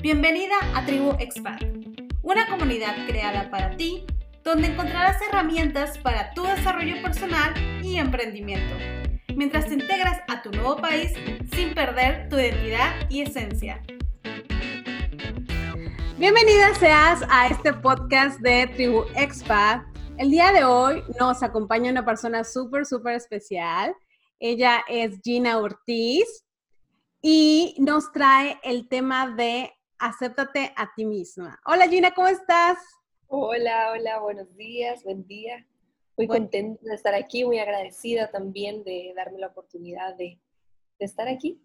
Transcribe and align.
Bienvenida 0.00 0.54
a 0.76 0.86
Tribu 0.86 1.10
Expat, 1.18 1.60
una 2.22 2.48
comunidad 2.48 2.94
creada 3.08 3.50
para 3.50 3.76
ti 3.76 4.06
donde 4.44 4.68
encontrarás 4.68 5.20
herramientas 5.20 5.98
para 5.98 6.32
tu 6.34 6.44
desarrollo 6.44 7.02
personal 7.02 7.52
y 7.82 7.96
emprendimiento, 7.96 8.76
mientras 9.34 9.66
te 9.66 9.74
integras 9.74 10.20
a 10.28 10.40
tu 10.40 10.52
nuevo 10.52 10.76
país 10.76 11.12
sin 11.52 11.74
perder 11.74 12.28
tu 12.28 12.36
identidad 12.36 12.94
y 13.10 13.22
esencia. 13.22 13.82
Bienvenida 16.16 16.72
seas 16.76 17.22
a 17.28 17.48
este 17.48 17.72
podcast 17.72 18.38
de 18.38 18.68
Tribu 18.76 19.02
Expat. 19.16 19.82
El 20.16 20.30
día 20.30 20.52
de 20.52 20.62
hoy 20.62 21.02
nos 21.18 21.42
acompaña 21.42 21.90
una 21.90 22.04
persona 22.04 22.44
súper, 22.44 22.86
súper 22.86 23.14
especial. 23.14 23.96
Ella 24.38 24.84
es 24.88 25.18
Gina 25.24 25.58
Ortiz 25.58 26.44
y 27.20 27.74
nos 27.80 28.12
trae 28.12 28.60
el 28.62 28.86
tema 28.88 29.30
de 29.30 29.72
acéptate 29.98 30.72
a 30.76 30.92
ti 30.94 31.04
misma. 31.04 31.60
Hola 31.64 31.88
Gina, 31.88 32.12
¿cómo 32.12 32.28
estás? 32.28 32.78
Hola, 33.26 33.92
hola, 33.92 34.20
buenos 34.20 34.56
días, 34.56 35.02
buen 35.04 35.26
día. 35.26 35.66
Muy 36.16 36.26
contenta 36.26 36.80
de 36.82 36.94
estar 36.94 37.14
aquí, 37.14 37.44
muy 37.44 37.58
agradecida 37.58 38.30
también 38.30 38.82
de 38.84 39.12
darme 39.14 39.38
la 39.38 39.48
oportunidad 39.48 40.14
de, 40.16 40.40
de 40.98 41.04
estar 41.04 41.28
aquí. 41.28 41.62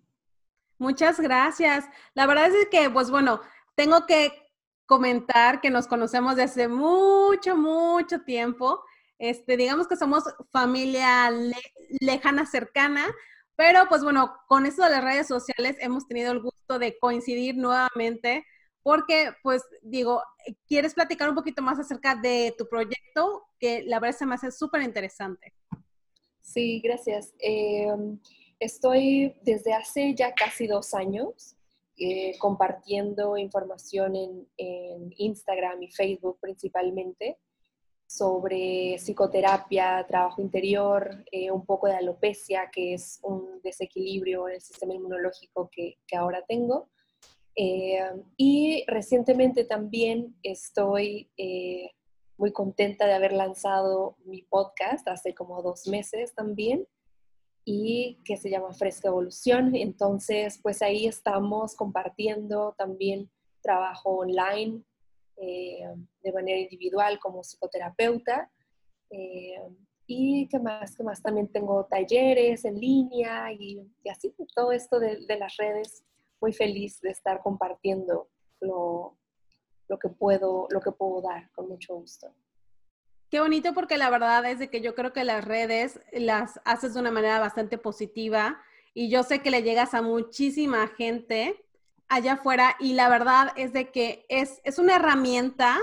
Muchas 0.77 1.19
gracias. 1.19 1.85
La 2.13 2.27
verdad 2.27 2.47
es 2.47 2.67
que, 2.69 2.89
pues 2.89 3.09
bueno, 3.09 3.41
tengo 3.75 4.05
que 4.05 4.31
comentar 4.85 5.61
que 5.61 5.69
nos 5.69 5.87
conocemos 5.87 6.35
desde 6.35 6.67
mucho, 6.67 7.55
mucho 7.55 8.21
tiempo. 8.21 8.83
Este, 9.17 9.55
digamos 9.57 9.87
que 9.87 9.95
somos 9.95 10.23
familia 10.51 11.31
lejana, 12.01 12.45
cercana, 12.45 13.05
pero 13.55 13.87
pues 13.87 14.03
bueno, 14.03 14.33
con 14.47 14.65
esto 14.65 14.83
de 14.83 14.89
las 14.89 15.03
redes 15.03 15.27
sociales 15.27 15.75
hemos 15.79 16.07
tenido 16.07 16.31
el 16.31 16.41
gusto 16.41 16.79
de 16.79 16.97
coincidir 16.99 17.55
nuevamente 17.55 18.45
porque 18.83 19.31
pues 19.41 19.63
digo, 19.81 20.21
quieres 20.67 20.93
platicar 20.93 21.29
un 21.29 21.35
poquito 21.35 21.61
más 21.61 21.79
acerca 21.79 22.15
de 22.15 22.53
tu 22.57 22.67
proyecto, 22.67 23.45
que 23.57 23.83
la 23.83 23.99
verdad 23.99 24.17
se 24.17 24.25
me 24.25 24.35
hace 24.35 24.51
súper 24.51 24.81
interesante. 24.81 25.53
Sí, 26.41 26.81
gracias. 26.81 27.33
Em, 27.39 28.19
estoy 28.59 29.33
desde 29.43 29.73
hace 29.73 30.13
ya 30.13 30.33
casi 30.33 30.67
dos 30.67 30.93
años 30.93 31.55
eh, 31.97 32.37
compartiendo 32.39 33.37
información 33.37 34.15
en, 34.15 34.47
en 34.57 35.13
Instagram 35.15 35.81
y 35.83 35.91
Facebook 35.91 36.39
principalmente 36.41 37.37
sobre 38.15 38.95
psicoterapia, 38.99 40.05
trabajo 40.07 40.39
interior, 40.39 41.25
eh, 41.31 41.49
un 41.49 41.65
poco 41.65 41.87
de 41.87 41.95
alopecia, 41.95 42.69
que 42.71 42.93
es 42.93 43.19
un 43.23 43.59
desequilibrio 43.63 44.47
en 44.47 44.55
el 44.55 44.61
sistema 44.61 44.93
inmunológico 44.93 45.67
que, 45.71 45.97
que 46.05 46.15
ahora 46.15 46.43
tengo. 46.47 46.89
Eh, 47.55 47.99
y 48.37 48.83
recientemente 48.87 49.63
también 49.63 50.35
estoy 50.43 51.31
eh, 51.37 51.89
muy 52.37 52.51
contenta 52.51 53.07
de 53.07 53.13
haber 53.13 53.33
lanzado 53.33 54.15
mi 54.25 54.43
podcast 54.43 55.07
hace 55.07 55.33
como 55.33 55.63
dos 55.63 55.87
meses 55.87 56.35
también 56.35 56.87
y 57.65 58.19
que 58.25 58.37
se 58.37 58.51
llama 58.51 58.73
Fresca 58.73 59.07
Evolución. 59.07 59.75
Entonces, 59.75 60.59
pues 60.61 60.83
ahí 60.83 61.07
estamos 61.07 61.75
compartiendo 61.75 62.75
también 62.77 63.31
trabajo 63.61 64.17
online 64.17 64.83
eh, 65.37 65.83
de 66.21 66.31
manera 66.31 66.59
individual 66.59 67.19
como 67.19 67.43
psicoterapeuta. 67.43 68.51
Eh, 69.09 69.61
y 70.05 70.47
qué 70.49 70.59
más, 70.59 70.95
qué 70.95 71.03
más, 71.03 71.21
también 71.21 71.47
tengo 71.47 71.85
talleres 71.85 72.65
en 72.65 72.79
línea 72.79 73.51
y, 73.53 73.79
así, 74.09 74.33
todo 74.53 74.71
esto 74.71 74.99
de, 74.99 75.37
las 75.37 75.55
redes. 75.57 76.03
Muy 76.41 76.51
feliz 76.51 76.99
de 76.99 77.09
estar 77.09 77.41
compartiendo 77.41 78.29
lo, 78.59 79.17
lo, 79.87 79.97
que 79.97 80.09
puedo, 80.09 80.67
lo 80.69 80.81
que 80.81 80.91
puedo 80.91 81.21
dar 81.21 81.49
con 81.51 81.69
mucho 81.69 81.95
gusto. 81.95 82.33
Qué 83.29 83.39
bonito 83.39 83.73
porque 83.73 83.97
la 83.97 84.09
verdad 84.09 84.45
es 84.45 84.59
de 84.59 84.69
que 84.69 84.81
yo 84.81 84.93
creo 84.93 85.13
que 85.13 85.23
las 85.23 85.43
redes 85.43 85.99
las 86.11 86.59
haces 86.65 86.93
de 86.93 86.99
una 86.99 87.11
manera 87.11 87.39
bastante 87.39 87.77
positiva 87.77 88.61
y 88.93 89.09
yo 89.09 89.23
sé 89.23 89.39
que 89.39 89.49
le 89.49 89.63
llegas 89.63 89.93
a 89.93 90.01
muchísima 90.01 90.87
gente 90.89 91.62
allá 92.13 92.33
afuera 92.33 92.75
y 92.79 92.93
la 92.93 93.09
verdad 93.09 93.51
es 93.55 93.73
de 93.73 93.89
que 93.89 94.25
es, 94.29 94.61
es 94.63 94.77
una 94.77 94.97
herramienta 94.97 95.79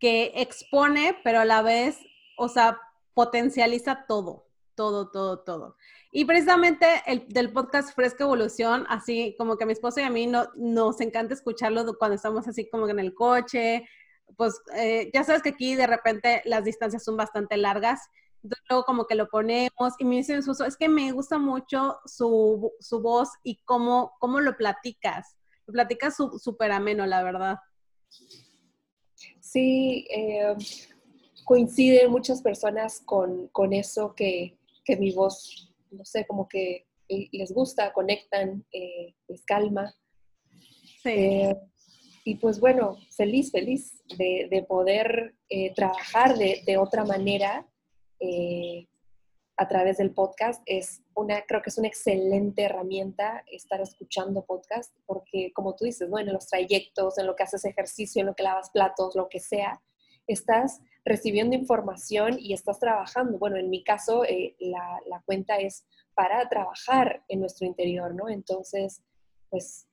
que 0.00 0.32
expone, 0.34 1.16
pero 1.22 1.40
a 1.40 1.44
la 1.44 1.62
vez, 1.62 1.98
o 2.36 2.48
sea, 2.48 2.80
potencializa 3.14 4.04
todo, 4.08 4.48
todo, 4.74 5.10
todo, 5.10 5.40
todo. 5.40 5.76
Y 6.10 6.24
precisamente 6.24 6.86
el 7.06 7.28
del 7.28 7.52
podcast 7.52 7.94
Fresca 7.94 8.24
Evolución, 8.24 8.84
así 8.88 9.36
como 9.38 9.56
que 9.56 9.62
a 9.62 9.66
mi 9.66 9.72
esposo 9.72 10.00
y 10.00 10.02
a 10.02 10.10
mí 10.10 10.26
no, 10.26 10.48
nos 10.56 11.00
encanta 11.00 11.34
escucharlo 11.34 11.96
cuando 11.98 12.16
estamos 12.16 12.48
así 12.48 12.68
como 12.68 12.88
en 12.88 12.98
el 12.98 13.14
coche, 13.14 13.88
pues 14.36 14.60
eh, 14.74 15.08
ya 15.14 15.22
sabes 15.22 15.42
que 15.42 15.50
aquí 15.50 15.76
de 15.76 15.86
repente 15.86 16.42
las 16.46 16.64
distancias 16.64 17.04
son 17.04 17.16
bastante 17.16 17.56
largas, 17.56 18.00
entonces 18.42 18.64
luego 18.68 18.84
como 18.84 19.06
que 19.06 19.14
lo 19.14 19.28
ponemos 19.28 19.94
y 19.98 20.04
me 20.04 20.16
dice 20.16 20.32
mi 20.32 20.40
esposo, 20.40 20.64
es 20.64 20.76
que 20.76 20.88
me 20.88 21.12
gusta 21.12 21.38
mucho 21.38 22.00
su, 22.06 22.72
su 22.80 23.00
voz 23.00 23.28
y 23.44 23.62
cómo, 23.64 24.16
cómo 24.18 24.40
lo 24.40 24.56
platicas 24.56 25.36
platicas 25.70 26.16
súper 26.16 26.72
ameno, 26.72 27.06
la 27.06 27.22
verdad. 27.22 27.56
Sí, 29.40 30.06
eh, 30.10 30.54
coinciden 31.44 32.10
muchas 32.10 32.42
personas 32.42 33.00
con, 33.04 33.50
eso 33.72 34.14
que, 34.14 34.58
mi 34.98 35.12
voz, 35.12 35.72
no 35.90 36.04
sé, 36.04 36.26
como 36.26 36.48
que 36.48 36.86
les 37.08 37.52
gusta, 37.52 37.92
conectan, 37.92 38.64
eh, 38.72 39.14
les 39.28 39.44
calma. 39.44 39.94
Sí. 41.02 41.10
Eh, 41.10 41.56
y 42.24 42.34
pues 42.36 42.60
bueno, 42.60 42.98
feliz, 43.16 43.50
feliz 43.50 44.02
de, 44.16 44.64
poder 44.68 45.34
trabajar 45.74 46.36
de, 46.36 46.62
de, 46.66 46.76
otra 46.76 47.04
manera 47.04 47.66
a 49.60 49.68
través 49.68 49.98
del 49.98 50.14
podcast 50.14 50.62
es 50.64 51.02
una, 51.14 51.42
creo 51.42 51.60
que 51.60 51.68
es 51.68 51.76
una 51.76 51.88
excelente 51.88 52.62
herramienta 52.62 53.44
estar 53.46 53.78
escuchando 53.82 54.46
podcast, 54.46 54.90
porque 55.04 55.52
como 55.54 55.76
tú 55.76 55.84
dices, 55.84 56.08
bueno, 56.08 56.30
en 56.30 56.34
los 56.34 56.46
trayectos, 56.46 57.18
en 57.18 57.26
lo 57.26 57.36
que 57.36 57.42
haces 57.42 57.66
ejercicio, 57.66 58.20
en 58.20 58.28
lo 58.28 58.34
que 58.34 58.42
lavas 58.42 58.70
platos, 58.70 59.14
lo 59.14 59.28
que 59.28 59.38
sea, 59.38 59.82
estás 60.26 60.80
recibiendo 61.04 61.54
información 61.54 62.38
y 62.40 62.54
estás 62.54 62.78
trabajando. 62.78 63.38
Bueno, 63.38 63.58
en 63.58 63.68
mi 63.68 63.84
caso, 63.84 64.24
eh, 64.24 64.56
la, 64.60 65.22
cuenta 65.26 65.58
es 65.58 65.84
para 66.14 66.48
trabajar 66.48 67.22
en 67.28 67.40
nuestro 67.40 67.66
interior, 67.66 68.14
¿no? 68.14 68.30
Entonces, 68.30 69.02
pues... 69.50 69.86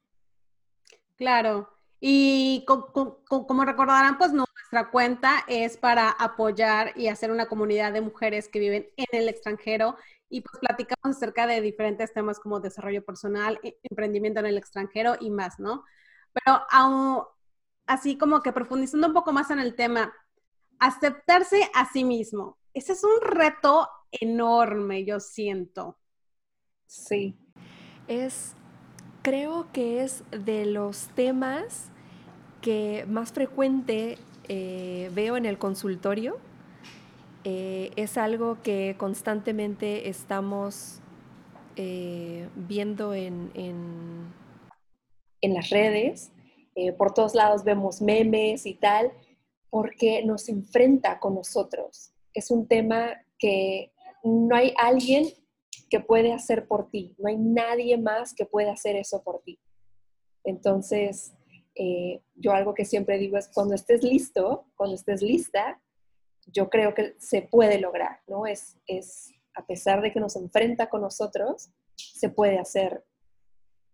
Claro. 1.18 1.68
Y 2.00 2.64
como 2.64 3.66
recordarán, 3.66 4.18
pues 4.18 4.32
nuestra 4.68 4.92
cuenta 4.92 5.46
es 5.48 5.78
para 5.78 6.10
apoyar 6.10 6.92
y 6.98 7.08
hacer 7.08 7.32
una 7.32 7.48
comunidad 7.48 7.94
de 7.94 8.02
mujeres 8.02 8.50
que 8.50 8.60
viven 8.60 8.90
en 8.98 9.06
el 9.12 9.30
extranjero 9.30 9.96
y 10.30 10.42
pues 10.42 10.60
platicamos 10.60 11.16
acerca 11.16 11.48
de 11.48 11.62
diferentes 11.62 12.14
temas 12.14 12.38
como 12.38 12.60
desarrollo 12.60 13.06
personal, 13.06 13.58
e, 13.64 13.80
emprendimiento 13.84 14.42
en 14.42 14.48
el 14.48 14.58
extranjero 14.58 15.16
y 15.22 15.30
más, 15.30 15.58
¿no? 15.58 15.86
Pero 16.34 16.60
aún 16.70 17.24
así 17.86 18.18
como 18.18 18.42
que 18.42 18.52
profundizando 18.52 19.08
un 19.08 19.14
poco 19.14 19.32
más 19.32 19.50
en 19.52 19.60
el 19.60 19.74
tema, 19.74 20.14
aceptarse 20.80 21.70
a 21.74 21.90
sí 21.90 22.04
mismo. 22.04 22.58
Ese 22.74 22.92
es 22.92 23.06
un 23.06 23.22
reto 23.22 23.90
enorme, 24.12 25.06
yo 25.06 25.22
siento. 25.22 25.98
Sí. 26.88 27.38
Es 28.10 28.54
creo 29.22 29.72
que 29.72 30.04
es 30.04 30.26
de 30.32 30.66
los 30.66 31.08
temas 31.16 31.90
que 32.62 33.06
más 33.08 33.32
frecuente 33.32 34.18
eh, 34.50 35.10
veo 35.14 35.38
en 35.38 35.46
el 35.46 35.58
consultorio. 35.58 36.38
Eh, 37.44 37.92
es 37.96 38.18
algo 38.18 38.62
que 38.62 38.96
constantemente 38.98 40.10
estamos 40.10 41.00
eh, 41.76 42.50
viendo 42.56 43.14
en, 43.14 43.52
en, 43.54 44.34
las 45.54 45.70
redes. 45.70 46.32
por 46.98 47.14
todos 47.14 47.34
lados 47.34 47.64
vemos 47.64 48.02
memes 48.02 48.66
y 48.66 48.74
tal, 48.74 49.12
porque 49.70 50.24
nos 50.26 50.50
enfrenta 50.50 51.20
con 51.20 51.36
nosotros. 51.36 52.12
Es 52.34 52.52
un 52.52 52.68
tema 52.68 53.14
que 53.40 53.94
no 54.24 54.56
hay 54.56 54.74
alguien 54.78 55.28
que 55.90 56.00
puede 56.00 56.34
hacer 56.34 56.68
por 56.68 56.90
ti. 56.90 57.16
No 57.18 57.30
hay 57.30 57.38
nadie 57.38 57.98
más 57.98 58.34
que 58.34 58.46
pueda 58.46 58.74
hacer 58.74 58.96
eso 58.96 59.24
por 59.24 59.42
ti. 59.44 59.60
Entonces, 60.44 61.34
eh, 61.78 62.22
yo 62.36 62.52
algo 62.52 62.74
que 62.74 62.86
siempre 62.86 63.18
digo 63.18 63.38
es 63.38 63.50
cuando 63.54 63.76
estés 63.76 64.04
listo, 64.04 64.66
cuando 64.76 64.96
estés 64.96 65.22
lista, 65.22 65.80
yo 66.48 66.70
creo 66.70 66.94
que 66.94 67.16
se 67.20 67.42
puede 67.42 67.80
lograr, 67.80 68.22
¿no? 68.28 68.46
Es, 68.46 68.78
es 68.88 69.32
a 69.54 69.66
pesar 69.66 70.02
de 70.02 70.12
que 70.12 70.20
nos 70.20 70.36
enfrenta 70.36 70.90
con 70.90 71.02
nosotros, 71.02 71.70
se 71.96 72.30
puede 72.30 72.60
hacer 72.60 73.04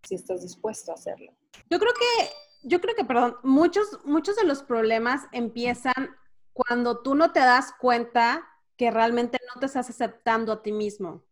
si 0.03 0.15
estás 0.15 0.41
dispuesto 0.41 0.91
a 0.91 0.95
hacerlo. 0.95 1.33
Yo 1.69 1.79
creo 1.79 1.93
que, 1.93 2.67
yo 2.67 2.81
creo 2.81 2.95
que, 2.95 3.05
perdón, 3.05 3.37
muchos, 3.43 3.99
muchos 4.05 4.35
de 4.35 4.43
los 4.43 4.63
problemas 4.63 5.21
empiezan 5.31 6.17
cuando 6.51 7.01
tú 7.01 7.15
no 7.15 7.31
te 7.31 7.39
das 7.39 7.73
cuenta 7.79 8.47
que 8.77 8.91
realmente 8.91 9.39
no 9.53 9.59
te 9.59 9.67
estás 9.67 9.89
aceptando 9.89 10.51
a 10.51 10.61
ti 10.61 10.71
mismo 10.71 11.23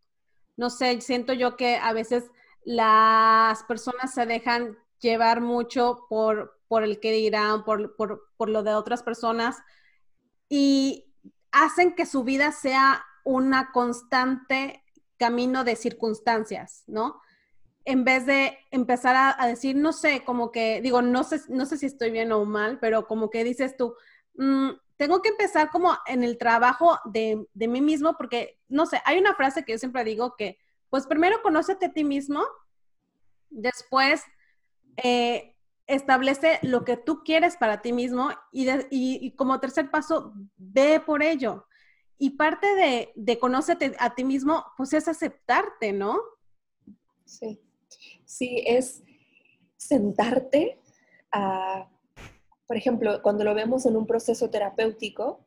no 0.62 0.70
sé, 0.70 1.02
siento 1.02 1.34
yo 1.34 1.58
que 1.58 1.78
a 1.78 1.92
veces 1.94 2.30
las 2.64 3.64
personas 3.64 4.14
se 4.14 4.28
dejan 4.28 4.78
llevar 5.02 5.42
mucho 5.42 6.06
por, 6.10 6.60
por 6.68 6.84
el 6.84 7.00
que 7.00 7.12
dirán, 7.12 7.64
por, 7.66 7.96
por, 7.96 8.30
por 8.38 8.50
lo 8.50 8.64
de 8.64 8.74
otras 8.74 9.04
personas 9.04 9.58
y 10.48 11.12
hacen 11.52 11.96
que 11.96 12.06
su 12.06 12.24
vida 12.24 12.52
sea 12.52 13.04
una 13.24 13.72
constante 13.72 14.84
camino 15.18 15.64
de 15.64 15.76
circunstancias, 15.76 16.84
¿no? 16.88 17.22
En 17.84 18.04
vez 18.04 18.26
de 18.26 18.58
empezar 18.70 19.36
a, 19.38 19.48
decir, 19.48 19.76
no 19.76 19.92
sé, 19.92 20.24
como 20.24 20.52
que, 20.52 20.82
digo, 20.82 21.02
no 21.02 21.24
sé, 21.24 21.42
no 21.50 21.66
sé 21.66 21.78
si 21.78 21.88
estoy 21.88 22.12
bien 22.12 22.32
o 22.32 22.46
mal, 22.46 22.80
pero 22.80 23.08
como 23.08 23.30
que 23.30 23.44
dices 23.44 23.76
tú, 23.76 23.96
mm, 24.36 24.70
tengo 24.98 25.22
que 25.22 25.30
empezar 25.30 25.70
como 25.72 25.98
en 26.06 26.24
el 26.24 26.38
trabajo 26.38 27.00
de, 27.06 27.48
de, 27.54 27.68
mí 27.68 27.82
mismo, 27.82 28.16
porque, 28.18 28.60
no 28.68 28.86
sé, 28.86 29.02
hay 29.06 29.18
una 29.18 29.36
frase 29.36 29.64
que 29.64 29.74
yo 29.74 29.80
siempre 29.80 30.04
digo 30.04 30.36
que, 30.38 30.60
pues 30.90 31.08
primero 31.08 31.42
conócete 31.42 31.88
a 31.88 31.94
ti 31.94 32.04
mismo, 32.04 32.44
después 33.50 34.24
eh, 34.98 35.56
establece 35.88 36.60
lo 36.62 36.84
que 36.86 36.98
tú 36.98 37.24
quieres 37.24 37.58
para 37.58 37.82
ti 37.82 37.94
mismo 37.94 38.30
y, 38.52 39.32
como 39.36 39.60
tercer 39.60 39.92
paso, 39.92 40.34
ve 40.58 41.00
por 41.00 41.24
ello. 41.24 41.66
Y 42.18 42.32
parte 42.32 42.68
de, 42.76 43.12
de 43.16 43.96
a 43.98 44.16
ti 44.16 44.24
mismo, 44.24 44.64
pues 44.78 44.94
es 44.94 45.08
aceptarte, 45.08 45.92
¿no? 45.92 46.20
Sí, 47.26 47.60
sí, 48.26 48.64
es 48.66 49.04
sentarte 49.76 50.80
a, 51.32 51.90
por 52.68 52.78
ejemplo, 52.78 53.22
cuando 53.22 53.44
lo 53.44 53.54
vemos 53.54 53.86
en 53.86 53.98
un 53.98 54.06
proceso 54.06 54.50
terapéutico, 54.50 55.46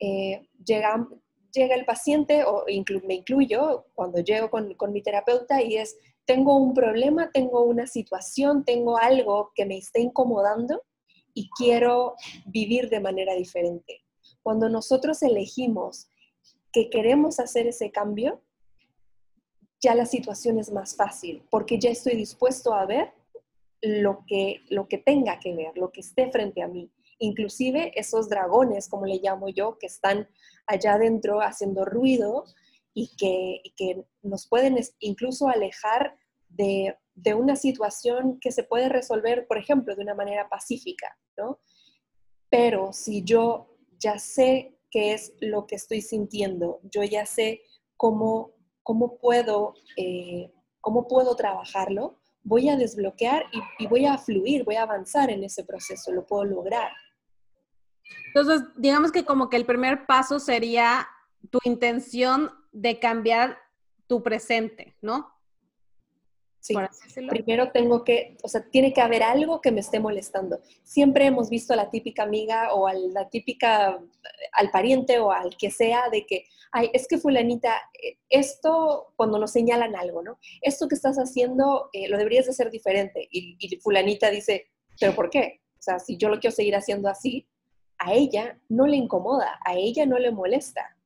eh, 0.00 0.48
llega, 0.64 1.06
llega 1.52 1.74
el 1.74 1.84
paciente, 1.84 2.44
o 2.44 2.64
me 3.06 3.14
incluyo, 3.14 3.86
cuando 3.94 4.20
llego 4.20 4.50
con, 4.50 4.74
con 4.74 4.92
mi 4.92 5.02
terapeuta 5.02 5.62
y 5.62 5.76
es, 5.76 5.98
tengo 6.26 6.56
un 6.56 6.74
problema, 6.74 7.30
tengo 7.32 7.62
una 7.64 7.86
situación, 7.86 8.64
tengo 8.64 8.98
algo 8.98 9.52
que 9.54 9.66
me 9.66 9.76
está 9.76 10.00
incomodando 10.00 10.82
y 11.34 11.50
quiero 11.50 12.14
vivir 12.46 12.88
de 12.88 13.00
manera 13.00 13.34
diferente. 13.34 14.02
Cuando 14.42 14.68
nosotros 14.68 15.22
elegimos 15.22 16.08
que 16.72 16.90
queremos 16.90 17.40
hacer 17.40 17.66
ese 17.66 17.90
cambio, 17.90 18.42
ya 19.80 19.94
la 19.94 20.06
situación 20.06 20.58
es 20.58 20.72
más 20.72 20.96
fácil, 20.96 21.42
porque 21.50 21.78
ya 21.78 21.90
estoy 21.90 22.14
dispuesto 22.16 22.72
a 22.72 22.86
ver 22.86 23.12
lo 23.82 24.24
que, 24.26 24.62
lo 24.70 24.88
que 24.88 24.98
tenga 24.98 25.38
que 25.38 25.54
ver, 25.54 25.76
lo 25.76 25.92
que 25.92 26.00
esté 26.00 26.30
frente 26.30 26.62
a 26.62 26.68
mí. 26.68 26.90
Inclusive 27.18 27.92
esos 27.94 28.28
dragones, 28.28 28.88
como 28.88 29.04
le 29.04 29.20
llamo 29.22 29.48
yo, 29.48 29.78
que 29.78 29.86
están 29.86 30.28
allá 30.66 30.94
adentro 30.94 31.40
haciendo 31.40 31.84
ruido, 31.84 32.44
y 32.94 33.10
que, 33.76 34.04
nos 34.22 34.46
pueden 34.46 34.78
incluso 35.00 35.48
alejar 35.48 36.16
de, 36.48 36.96
una 37.36 37.56
situación 37.56 38.38
que 38.40 38.52
se 38.52 38.64
puede 38.64 38.88
resolver, 38.88 39.46
por 39.46 39.58
ejemplo, 39.58 39.94
de 39.94 40.02
una 40.02 40.14
manera 40.14 40.48
pacífica, 40.48 41.16
¿no? 41.36 41.58
Pero 42.48 42.92
si 42.92 43.24
yo 43.24 43.76
ya 43.98 44.18
sé 44.18 44.78
qué 44.90 45.12
es 45.12 45.34
lo 45.40 45.66
que 45.66 45.74
estoy 45.74 46.00
sintiendo, 46.00 46.80
yo 46.84 47.02
ya 47.02 47.26
sé 47.26 47.62
cómo, 47.96 48.52
cómo, 48.82 49.18
puedo, 49.18 49.74
eh, 49.96 50.52
cómo 50.80 51.08
puedo 51.08 51.34
trabajarlo, 51.34 52.20
voy 52.42 52.68
a 52.68 52.76
desbloquear 52.76 53.44
y, 53.52 53.84
y 53.84 53.86
voy 53.88 54.06
a 54.06 54.18
fluir, 54.18 54.64
voy 54.64 54.76
a 54.76 54.82
avanzar 54.82 55.30
en 55.30 55.42
ese 55.42 55.64
proceso, 55.64 56.12
lo 56.12 56.26
puedo 56.26 56.44
lograr. 56.44 56.92
Entonces, 58.28 58.68
digamos 58.76 59.10
que 59.10 59.24
como 59.24 59.48
que 59.48 59.56
el 59.56 59.66
primer 59.66 60.06
paso 60.06 60.38
sería 60.38 61.08
tu 61.50 61.58
intención 61.64 62.50
de 62.74 62.98
cambiar 62.98 63.56
tu 64.06 64.22
presente, 64.22 64.96
¿no? 65.00 65.30
Sí, 66.58 66.74
primero 67.28 67.70
tengo 67.72 68.04
que, 68.04 68.38
o 68.42 68.48
sea, 68.48 68.64
tiene 68.70 68.94
que 68.94 69.02
haber 69.02 69.22
algo 69.22 69.60
que 69.60 69.70
me 69.70 69.80
esté 69.80 70.00
molestando. 70.00 70.60
Siempre 70.82 71.26
hemos 71.26 71.50
visto 71.50 71.74
a 71.74 71.76
la 71.76 71.90
típica 71.90 72.22
amiga 72.22 72.72
o 72.72 72.86
a 72.86 72.94
la 72.94 73.28
típica, 73.28 74.00
al 74.52 74.70
pariente 74.70 75.18
o 75.18 75.30
al 75.30 75.56
que 75.58 75.70
sea, 75.70 76.08
de 76.10 76.24
que, 76.24 76.46
ay, 76.72 76.90
es 76.94 77.06
que 77.06 77.18
fulanita, 77.18 77.76
eh, 78.02 78.16
esto, 78.30 79.12
cuando 79.14 79.38
nos 79.38 79.52
señalan 79.52 79.94
algo, 79.94 80.22
¿no? 80.22 80.38
Esto 80.62 80.88
que 80.88 80.94
estás 80.94 81.16
haciendo 81.16 81.90
eh, 81.92 82.08
lo 82.08 82.16
deberías 82.16 82.46
de 82.46 82.52
hacer 82.52 82.70
diferente. 82.70 83.28
Y, 83.30 83.56
y 83.60 83.76
fulanita 83.76 84.30
dice, 84.30 84.68
¿pero 84.98 85.14
por 85.14 85.28
qué? 85.28 85.60
O 85.78 85.82
sea, 85.82 85.98
si 85.98 86.16
yo 86.16 86.30
lo 86.30 86.40
quiero 86.40 86.56
seguir 86.56 86.76
haciendo 86.76 87.10
así, 87.10 87.46
a 87.98 88.14
ella 88.14 88.58
no 88.70 88.86
le 88.86 88.96
incomoda, 88.96 89.60
a 89.66 89.74
ella 89.74 90.06
no 90.06 90.18
le 90.18 90.30
molesta, 90.30 90.96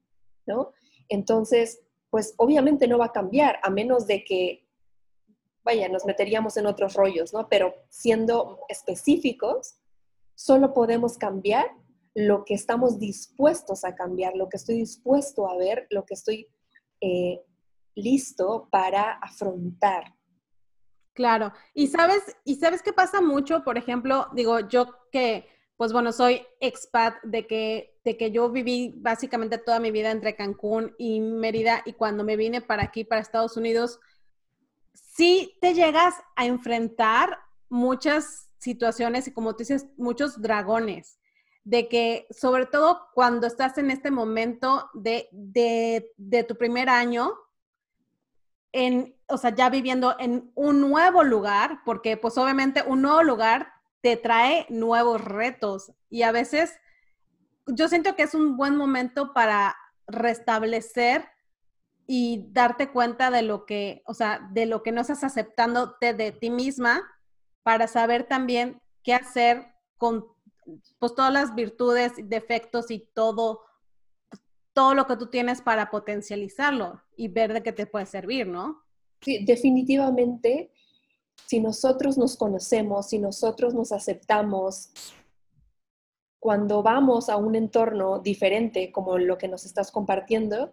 ¿no? 0.47 0.73
Entonces, 1.09 1.81
pues 2.11 2.35
obviamente 2.37 2.89
no 2.89 2.99
va 2.99 3.07
a 3.07 3.13
cambiar, 3.13 3.59
a 3.63 3.71
menos 3.71 4.07
de 4.07 4.25
que, 4.25 4.67
vaya, 5.63 5.89
nos 5.89 6.07
meteríamos 6.07 6.57
en 6.57 6.67
otros 6.67 6.95
rollos, 6.95 7.33
¿no? 7.33 7.49
Pero 7.49 7.75
siendo 7.91 8.61
específicos, 8.69 9.79
solo 10.35 10.73
podemos 10.73 11.19
cambiar 11.19 11.71
lo 12.15 12.45
que 12.45 12.55
estamos 12.55 12.99
dispuestos 12.99 13.85
a 13.85 13.95
cambiar, 13.95 14.35
lo 14.37 14.49
que 14.49 14.57
estoy 14.57 14.77
dispuesto 14.77 15.49
a 15.49 15.57
ver, 15.57 15.87
lo 15.91 16.05
que 16.05 16.15
estoy 16.15 16.49
eh, 17.01 17.43
listo 17.95 18.69
para 18.71 19.13
afrontar. 19.13 20.15
Claro, 21.13 21.53
y 21.75 21.89
sabes, 21.89 22.23
y 22.45 22.57
sabes 22.57 22.83
qué 22.83 22.93
pasa 22.93 23.21
mucho, 23.21 23.65
por 23.65 23.77
ejemplo, 23.77 24.29
digo, 24.35 24.61
yo 24.69 24.87
que 25.11 25.49
pues 25.79 25.93
bueno, 25.93 26.11
soy 26.11 26.45
expat 26.59 27.23
de 27.23 27.47
que, 27.47 27.97
de 28.05 28.17
que 28.17 28.33
yo 28.33 28.51
viví 28.51 28.95
básicamente 28.97 29.59
toda 29.59 29.79
mi 29.79 29.93
vida 29.93 30.11
entre 30.11 30.35
Cancún 30.35 30.93
y 30.99 31.21
Mérida 31.21 31.83
y 31.87 31.93
cuando 31.93 32.25
me 32.25 32.37
vine 32.37 32.61
para 32.61 32.83
aquí, 32.83 33.05
para 33.05 33.21
Estados 33.21 33.57
Unidos, 33.57 34.01
sí 34.93 35.57
te 35.61 35.75
llegas 35.75 36.17
a 36.35 36.47
enfrentar 36.47 37.39
muchas 37.69 38.51
situaciones 38.59 39.29
y 39.29 39.33
como 39.33 39.53
tú 39.53 39.59
dices, 39.59 39.87
muchos 39.97 40.43
dragones, 40.43 41.21
de 41.63 41.89
que 41.89 42.27
sobre 42.31 42.67
todo 42.67 43.07
cuando 43.15 43.47
estás 43.47 43.79
en 43.79 43.93
este 43.93 44.11
momento 44.11 44.91
de, 44.95 45.29
de, 45.31 46.11
de 46.17 46.43
tu 46.43 46.57
primer 46.57 46.89
año, 46.89 47.35
en, 48.73 49.15
o 49.29 49.39
sea, 49.39 49.55
ya 49.55 49.71
viviendo 49.71 50.17
en 50.19 50.51
un 50.57 50.81
nuevo 50.81 51.23
lugar, 51.23 51.83
porque 51.85 52.17
pues 52.17 52.37
obviamente 52.37 52.83
un 52.85 53.03
nuevo 53.03 53.23
lugar 53.23 53.78
te 54.01 54.17
trae 54.17 54.67
nuevos 54.69 55.23
retos 55.23 55.93
y 56.09 56.23
a 56.23 56.33
veces 56.33 56.79
yo 57.67 57.89
siento 57.89 58.17
que 58.17 58.23
es 58.23 58.35
un 58.35 58.57
buen 58.57 58.77
momento 58.77 59.33
para 59.35 59.77
restablecer 60.07 61.27
y 62.07 62.47
darte 62.53 62.91
cuenta 62.91 63.31
de 63.31 63.43
lo 63.43 63.67
que, 63.67 64.03
o 64.07 64.15
sea, 64.15 64.49
de 64.53 64.67
lo 64.67 64.83
que 64.83 64.93
no 64.93 65.03
estás 65.03 65.25
aceptando 65.25 65.97
de 66.01 66.33
ti 66.33 66.51
misma 66.51 67.03
para 67.63 67.87
saber 67.87 68.25
también 68.25 68.81
qué 69.03 69.15
hacer 69.15 69.67
con 69.99 70.27
pues 70.99 71.15
todas 71.15 71.33
las 71.33 71.55
virtudes, 71.55 72.13
defectos 72.17 72.91
y 72.91 73.01
todo 73.15 73.69
todo 74.79 74.95
lo 74.95 75.09
que 75.09 75.17
tú 75.17 75.27
tienes 75.27 75.61
para 75.61 75.91
potencializarlo 75.91 77.03
y 77.17 77.27
ver 77.27 77.53
de 77.53 77.65
qué 77.65 77.73
te 77.73 77.87
puede 77.87 78.07
servir, 78.07 78.47
¿no? 78.47 78.85
Sí, 79.21 79.45
definitivamente 79.45 80.71
si 81.47 81.61
nosotros 81.61 82.19
nos 82.19 82.37
conocemos, 82.37 83.09
si 83.09 83.19
nosotros 83.19 83.75
nos 83.75 83.93
aceptamos, 83.93 84.91
cuando 86.39 86.83
vamos 86.83 87.29
a 87.29 87.37
un 87.37 87.55
entorno 87.55 88.21
diferente 88.21 88.93
como 88.93 89.19
lo 89.19 89.39
que 89.39 89.49
nos 89.49 89.65
estás 89.65 89.91
compartiendo, 89.91 90.73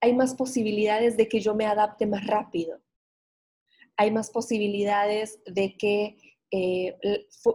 hay 0.00 0.14
más 0.14 0.34
posibilidades 0.34 1.16
de 1.16 1.28
que 1.28 1.40
yo 1.40 1.54
me 1.54 1.66
adapte 1.66 2.06
más 2.06 2.26
rápido. 2.26 2.80
Hay 3.96 4.10
más 4.10 4.30
posibilidades 4.30 5.40
de 5.46 5.76
que 5.76 6.16
eh, 6.50 6.98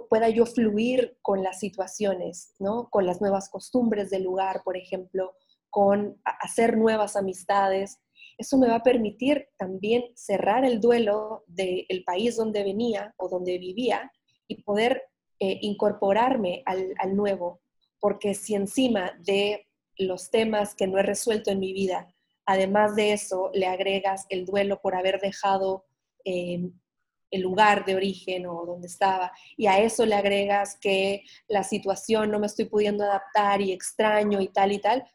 pueda 0.09 0.29
yo 0.29 0.45
fluir 0.45 1.17
con 1.21 1.43
las 1.43 1.59
situaciones, 1.59 2.53
¿no? 2.59 2.89
Con 2.89 3.05
las 3.05 3.21
nuevas 3.21 3.49
costumbres 3.49 4.09
del 4.09 4.23
lugar, 4.23 4.63
por 4.63 4.75
ejemplo, 4.75 5.35
con 5.69 6.19
hacer 6.23 6.77
nuevas 6.77 7.15
amistades, 7.15 7.99
eso 8.37 8.57
me 8.57 8.67
va 8.67 8.75
a 8.75 8.83
permitir 8.83 9.49
también 9.57 10.03
cerrar 10.15 10.63
el 10.63 10.79
duelo 10.79 11.43
del 11.47 12.03
país 12.05 12.35
donde 12.35 12.63
venía 12.63 13.13
o 13.17 13.29
donde 13.29 13.57
vivía 13.57 14.11
y 14.47 14.61
poder 14.61 15.03
eh, 15.39 15.59
incorporarme 15.61 16.63
al, 16.65 17.15
nuevo, 17.15 17.61
porque 17.99 18.33
si 18.33 18.55
encima 18.55 19.11
de 19.19 19.67
los 19.97 20.29
temas 20.29 20.75
que 20.75 20.87
no 20.87 20.99
he 20.99 21.03
resuelto 21.03 21.49
en 21.51 21.59
mi 21.59 21.73
vida, 21.73 22.07
además 22.45 22.95
de 22.95 23.13
eso 23.13 23.49
le 23.53 23.65
agregas 23.65 24.25
el 24.29 24.45
duelo 24.45 24.79
por 24.81 24.95
haber 24.95 25.19
dejado 25.19 25.85
em, 26.23 26.71
el 27.31 27.41
lugar 27.41 27.85
de 27.85 27.95
origen 27.95 28.45
o 28.45 28.65
donde 28.65 28.87
estaba, 28.87 29.31
y 29.57 29.67
a 29.67 29.79
eso 29.79 30.05
le 30.05 30.15
agregas 30.15 30.77
que 30.79 31.23
la 31.47 31.63
situación 31.63 32.31
no 32.31 32.39
me 32.39 32.47
estoy 32.47 32.65
pudiendo 32.65 33.03
adaptar 33.03 33.61
y 33.61 33.71
extraño 33.71 34.41
y 34.41 34.47
tal 34.49 34.71
y 34.71 34.79
tal, 34.79 35.05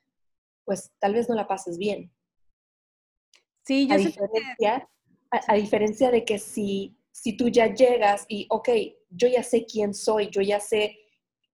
pues 0.65 0.93
tal 0.99 1.15
vez 1.15 1.29
no 1.29 1.35
la 1.35 1.47
pases 1.47 1.79
bien. 1.79 2.13
Sí, 3.73 3.87
yo 3.87 3.95
a 3.95 3.97
diferencia, 3.97 4.89
a, 5.31 5.55
diferencia 5.55 6.11
de 6.11 6.27
que 6.27 6.39
si, 6.39 6.95
si 7.11 7.35
tú 7.39 7.49
ya 7.49 7.73
llegas 7.73 8.27
y, 8.29 8.47
ok, 8.51 8.69
yo 9.09 9.29
ya 9.29 9.43
sé 9.43 9.65
quién 9.65 9.95
soy, 9.95 10.29
yo 10.29 10.43
ya 10.43 10.61
sé 10.61 10.99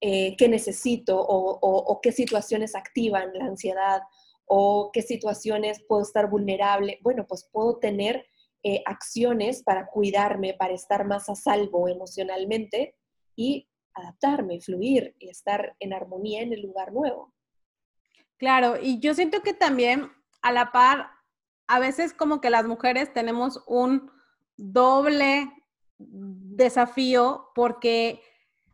eh, 0.01 0.37
qué 0.37 0.49
necesito 0.49 1.17
o, 1.17 1.59
o, 1.61 2.01
qué 2.01 2.11
situaciones 2.11 2.75
activan 2.75 3.31
la 3.35 3.45
ansiedad 3.45 4.03
o 4.47 4.91
qué 4.93 5.03
situaciones 5.03 5.81
puedo 5.87 6.03
estar 6.03 6.29
vulnerable, 6.29 6.99
bueno, 7.03 7.25
pues 7.25 7.49
puedo 7.53 7.79
tener 7.79 8.27
eh, 8.65 8.83
acciones 8.85 9.63
para 9.63 9.87
cuidarme, 9.87 10.55
para 10.55 10.75
estar 10.75 11.07
más 11.07 11.29
a 11.29 11.37
salvo 11.37 11.89
emocionalmente 11.89 12.97
y 13.37 13.69
adaptarme, 13.95 14.61
fluir 14.61 15.15
y 15.21 15.29
estar 15.29 15.77
en 15.79 15.93
armonía 15.93 16.43
en 16.43 16.53
el 16.53 16.63
lugar 16.63 16.93
nuevo. 16.93 17.33
Claro, 18.39 18.77
y 18.81 18.99
yo 18.99 19.15
siento 19.15 19.41
que 19.43 19.55
también 19.55 20.11
a 20.43 20.51
la 20.51 20.73
par, 20.73 21.18
a 21.69 21.79
veces 21.79 22.15
como 22.15 22.41
que 22.41 22.51
las 22.51 22.67
mujeres 22.67 23.13
tenemos 23.13 23.63
un 23.67 24.11
doble 24.57 25.53
desafío 25.99 27.51
porque 27.55 28.23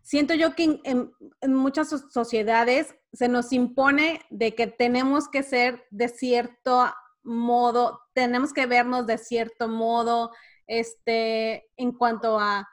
siento 0.02 0.34
yo 0.34 0.54
que 0.54 0.80
en, 0.84 1.12
muchas 1.46 1.88
sociedades 2.10 2.94
se 3.12 3.28
nos 3.28 3.52
impone 3.52 4.20
de 4.30 4.54
que 4.54 4.66
tenemos 4.66 5.28
que 5.28 5.42
ser 5.42 5.84
de 5.90 6.08
cierto 6.08 6.92
modo, 7.22 8.00
tenemos 8.12 8.52
que 8.52 8.66
vernos 8.66 9.06
de 9.06 9.18
cierto 9.18 9.66
modo, 9.66 10.30
este, 10.66 11.70
en 11.76 11.92
cuanto 11.92 12.38
a 12.38 12.68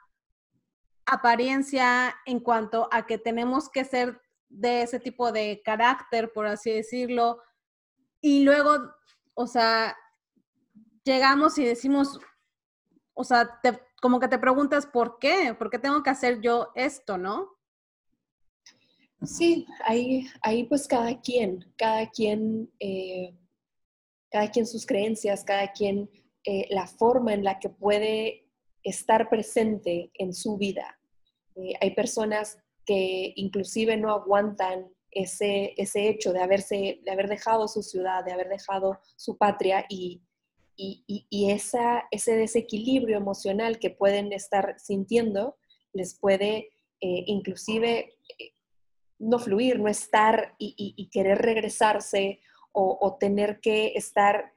apariencia, 1.06 2.14
en 2.26 2.40
cuanto 2.40 2.88
a 2.92 3.06
que 3.06 3.18
tenemos 3.18 3.68
que 3.68 3.84
ser 3.84 4.20
de 4.48 4.82
ese 4.82 5.00
tipo 5.00 5.32
de 5.32 5.62
carácter, 5.64 6.32
por 6.32 6.46
así 6.46 6.70
decirlo. 6.70 7.42
Y 8.20 8.44
luego, 8.44 8.78
o 9.34 9.46
sea, 9.46 9.96
llegamos 11.04 11.58
y 11.58 11.64
decimos, 11.64 12.18
o 13.14 13.24
sea, 13.24 13.60
como 14.00 14.20
que 14.20 14.28
te 14.28 14.38
preguntas, 14.38 14.86
¿por 14.86 15.18
qué? 15.18 15.54
¿Por 15.58 15.70
qué 15.70 15.78
tengo 15.78 16.02
que 16.02 16.10
hacer 16.10 16.40
yo 16.40 16.70
esto, 16.74 17.18
no? 17.18 17.50
Sí, 19.22 19.66
ahí, 19.84 20.26
ahí 20.42 20.64
pues 20.64 20.88
cada 20.88 21.20
quien, 21.20 21.72
cada 21.76 22.10
quien, 22.10 22.72
eh, 22.80 23.36
cada 24.30 24.50
quien 24.50 24.66
sus 24.66 24.84
creencias, 24.84 25.44
cada 25.44 25.70
quien 25.72 26.10
eh, 26.44 26.66
la 26.70 26.88
forma 26.88 27.32
en 27.32 27.44
la 27.44 27.60
que 27.60 27.68
puede 27.68 28.48
estar 28.82 29.28
presente 29.28 30.10
en 30.14 30.34
su 30.34 30.56
vida. 30.56 30.98
Eh, 31.54 31.74
hay 31.80 31.94
personas 31.94 32.58
que 32.84 33.32
inclusive 33.36 33.96
no 33.96 34.10
aguantan 34.10 34.90
ese, 35.12 35.74
ese 35.76 36.08
hecho 36.08 36.32
de, 36.32 36.40
haberse, 36.40 37.00
de 37.04 37.10
haber 37.10 37.28
dejado 37.28 37.68
su 37.68 37.82
ciudad, 37.82 38.24
de 38.24 38.32
haber 38.32 38.48
dejado 38.48 38.98
su 39.14 39.36
patria 39.36 39.84
y, 39.88 40.20
y, 40.76 41.50
esa, 41.50 42.04
ese 42.10 42.34
desequilibrio 42.34 43.16
emocional 43.16 43.78
que 43.78 43.90
pueden 43.90 44.32
estar 44.32 44.74
sintiendo 44.78 45.56
les 45.92 46.18
puede 46.18 46.70
eh, 47.04 47.24
inclusive 47.26 48.14
eh, 48.38 48.52
no 49.18 49.40
fluir, 49.40 49.80
no 49.80 49.88
estar 49.88 50.54
y, 50.58 51.08
querer 51.10 51.38
regresarse 51.38 52.40
o, 52.72 53.16
tener 53.20 53.60
que 53.60 53.92
estar 53.94 54.52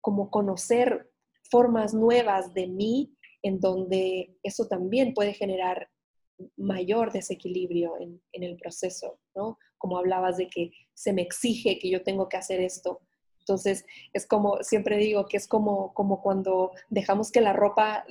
como 0.00 0.30
conocer 0.30 1.10
formas 1.50 1.94
nuevas 1.94 2.52
de 2.54 2.66
mí 2.66 3.14
en 3.42 3.60
donde 3.60 4.36
eso 4.42 4.66
también 4.66 5.14
puede 5.14 5.34
generar 5.34 5.90
mayor 6.56 7.12
desequilibrio 7.12 7.94
en, 8.00 8.20
el 8.32 8.56
proceso, 8.56 9.20
¿no? 9.34 9.58
Como 9.76 9.98
hablabas 9.98 10.36
de 10.38 10.48
que 10.48 10.70
se 10.94 11.12
me 11.12 11.22
exige 11.22 11.78
que 11.78 11.90
yo 11.90 12.02
tengo 12.02 12.28
que 12.28 12.38
hacer 12.38 12.60
esto. 12.60 13.00
Entonces, 13.48 13.86
es 14.12 14.26
como, 14.26 14.58
siempre 14.62 14.98
digo 14.98 15.26
que 15.26 15.38
es 15.38 15.48
como, 15.48 15.94
como 15.94 16.20
cuando 16.20 16.72
dejamos 16.90 17.32
que 17.32 17.40
la 17.40 17.54
ropa 17.54 18.04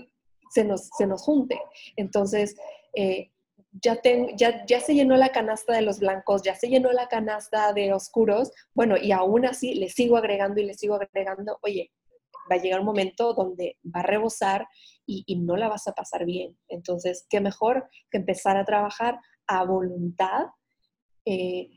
se 0.50 0.63
nos, 0.63 0.89
se 0.98 1.06
nos 1.06 1.22
junte. 1.22 1.62
Entonces, 1.96 2.56
eh, 2.96 3.32
ya, 3.72 4.00
ya, 4.36 4.65
ya 4.65 4.79
se 4.79 4.96
llenó 4.96 5.15
la 5.15 5.32
canasta 5.32 5.74
de 5.74 5.84
los 5.84 6.00
blancos, 6.00 6.41
ya 6.41 6.56
se 6.56 6.70
llenó 6.70 6.91
la 6.91 7.08
canasta 7.08 7.72
de 7.74 7.94
oscuros, 7.94 8.51
bueno, 8.74 8.98
y 8.98 9.12
aún 9.12 9.46
así 9.46 9.75
le 9.75 9.89
sigo 9.89 10.17
agregando 10.17 10.60
y 10.60 10.65
le 10.65 10.74
sigo 10.74 10.96
agregando, 10.96 11.60
oye, 11.62 11.91
va 12.51 12.56
a 12.56 12.60
llegar 12.60 12.79
un 12.79 12.88
momento 12.88 13.34
donde 13.34 13.77
va 13.84 14.00
a 14.00 14.03
rebosar 14.03 14.67
y, 15.06 15.24
no 15.36 15.56
la 15.56 15.70
vas 15.70 15.88
a 15.88 15.94
pasar 15.94 16.25
bien. 16.25 16.58
Entonces, 16.67 17.27
qué 17.29 17.39
mejor 17.41 17.88
que 18.10 18.17
empezar 18.17 18.58
a 18.58 18.65
trabajar 18.65 19.20
a 19.46 19.63
voluntad. 19.63 20.48
Eh, 21.25 21.70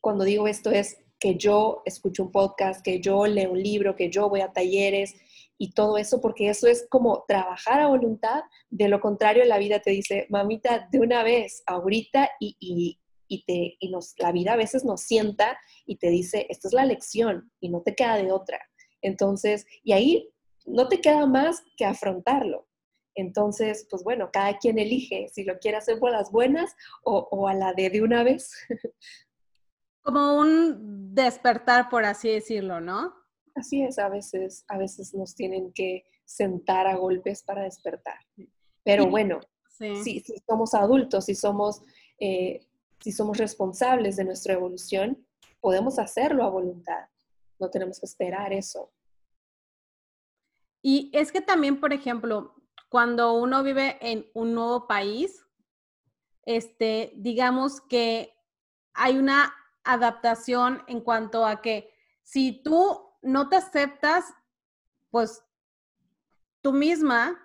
cuando 0.00 0.24
digo 0.24 0.48
esto 0.48 0.70
es 0.70 0.96
que 1.18 1.36
yo 1.36 1.82
escucho 1.84 2.24
un 2.24 2.32
podcast, 2.32 2.84
que 2.84 3.00
yo 3.00 3.26
leo 3.26 3.52
un 3.52 3.62
libro, 3.62 3.96
que 3.96 4.10
yo 4.10 4.28
voy 4.28 4.40
a 4.40 4.52
talleres 4.52 5.14
y 5.58 5.72
todo 5.72 5.96
eso, 5.96 6.20
porque 6.20 6.48
eso 6.48 6.66
es 6.66 6.86
como 6.90 7.24
trabajar 7.26 7.80
a 7.80 7.88
voluntad. 7.88 8.42
De 8.68 8.88
lo 8.88 9.00
contrario, 9.00 9.44
la 9.44 9.58
vida 9.58 9.80
te 9.80 9.90
dice, 9.90 10.26
mamita, 10.28 10.88
de 10.90 11.00
una 11.00 11.22
vez, 11.22 11.62
ahorita, 11.66 12.30
y, 12.40 12.98
y, 13.28 13.44
te, 13.44 13.76
y 13.80 13.90
nos, 13.90 14.14
la 14.18 14.32
vida 14.32 14.52
a 14.52 14.56
veces 14.56 14.84
nos 14.84 15.02
sienta 15.02 15.58
y 15.86 15.96
te 15.96 16.10
dice, 16.10 16.46
esta 16.50 16.68
es 16.68 16.74
la 16.74 16.84
lección 16.84 17.50
y 17.60 17.70
no 17.70 17.82
te 17.82 17.94
queda 17.94 18.16
de 18.16 18.32
otra. 18.32 18.60
Entonces, 19.00 19.66
y 19.82 19.92
ahí 19.92 20.30
no 20.66 20.88
te 20.88 21.00
queda 21.00 21.26
más 21.26 21.62
que 21.76 21.84
afrontarlo. 21.84 22.66
Entonces, 23.14 23.86
pues 23.90 24.04
bueno, 24.04 24.30
cada 24.30 24.58
quien 24.58 24.78
elige 24.78 25.28
si 25.32 25.44
lo 25.44 25.58
quiere 25.58 25.78
hacer 25.78 25.98
por 25.98 26.12
las 26.12 26.30
buenas 26.30 26.76
o, 27.02 27.48
a 27.48 27.54
la 27.54 27.72
de 27.72 27.88
de 27.90 28.02
una 28.02 28.22
vez. 28.22 28.50
Como 30.06 30.38
un 30.38 31.12
despertar, 31.16 31.88
por 31.88 32.04
así 32.04 32.30
decirlo, 32.30 32.80
¿no? 32.80 33.12
Así 33.56 33.82
es, 33.82 33.98
a 33.98 34.08
veces, 34.08 34.64
a 34.68 34.78
veces 34.78 35.12
nos 35.14 35.34
tienen 35.34 35.72
que 35.72 36.04
sentar 36.24 36.86
a 36.86 36.94
golpes 36.94 37.42
para 37.42 37.64
despertar. 37.64 38.20
Pero 38.84 39.08
bueno, 39.08 39.40
si, 39.68 40.22
somos 40.48 40.74
adultos, 40.74 41.24
si 41.24 41.34
somos, 41.34 41.82
eh, 42.20 42.60
si 43.00 43.10
somos 43.10 43.36
responsables 43.36 44.14
de 44.14 44.24
nuestra 44.24 44.54
evolución, 44.54 45.26
podemos 45.60 45.98
hacerlo 45.98 46.44
a 46.44 46.50
voluntad. 46.50 47.08
No 47.58 47.68
tenemos 47.68 47.98
que 47.98 48.06
esperar 48.06 48.52
eso. 48.52 48.92
Y 50.82 51.10
es 51.12 51.32
que 51.32 51.40
también, 51.40 51.80
por 51.80 51.92
ejemplo, 51.92 52.54
cuando 52.90 53.32
uno 53.32 53.64
vive 53.64 53.98
en 54.00 54.24
un 54.34 54.54
nuevo 54.54 54.86
país, 54.86 55.44
este, 56.44 57.12
digamos 57.16 57.80
que 57.80 58.32
hay 58.94 59.18
una 59.18 59.52
adaptación 59.86 60.82
en 60.86 61.00
cuanto 61.00 61.46
a 61.46 61.62
que 61.62 61.92
si 62.22 62.62
tú 62.62 63.14
no 63.22 63.48
te 63.48 63.56
aceptas, 63.56 64.24
pues 65.10 65.42
tú 66.60 66.72
misma, 66.72 67.38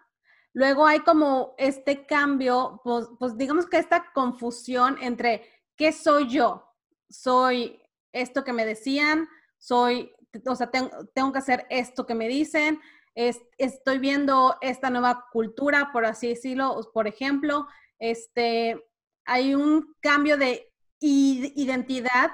luego 0.53 0.85
hay 0.85 0.99
como 0.99 1.53
este 1.57 2.05
cambio, 2.05 2.81
pues, 2.83 3.07
pues 3.19 3.37
digamos 3.37 3.67
que 3.67 3.77
esta 3.77 4.11
confusión 4.13 4.97
entre 5.01 5.47
qué 5.75 5.91
soy 5.91 6.27
yo, 6.27 6.75
soy 7.09 7.81
esto 8.11 8.43
que 8.43 8.53
me 8.53 8.65
decían, 8.65 9.27
soy, 9.57 10.13
o 10.45 10.55
sea, 10.55 10.69
tengo 10.69 11.31
que 11.31 11.39
hacer 11.39 11.65
esto 11.69 12.05
que 12.05 12.15
me 12.15 12.27
dicen, 12.27 12.79
estoy 13.15 13.99
viendo 13.99 14.57
esta 14.61 14.89
nueva 14.89 15.27
cultura, 15.31 15.91
por 15.91 16.05
así 16.05 16.29
decirlo, 16.29 16.89
por 16.93 17.07
ejemplo, 17.07 17.67
este, 17.99 18.83
hay 19.25 19.53
un 19.53 19.95
cambio 20.01 20.37
de 20.37 20.70
identidad, 21.01 22.31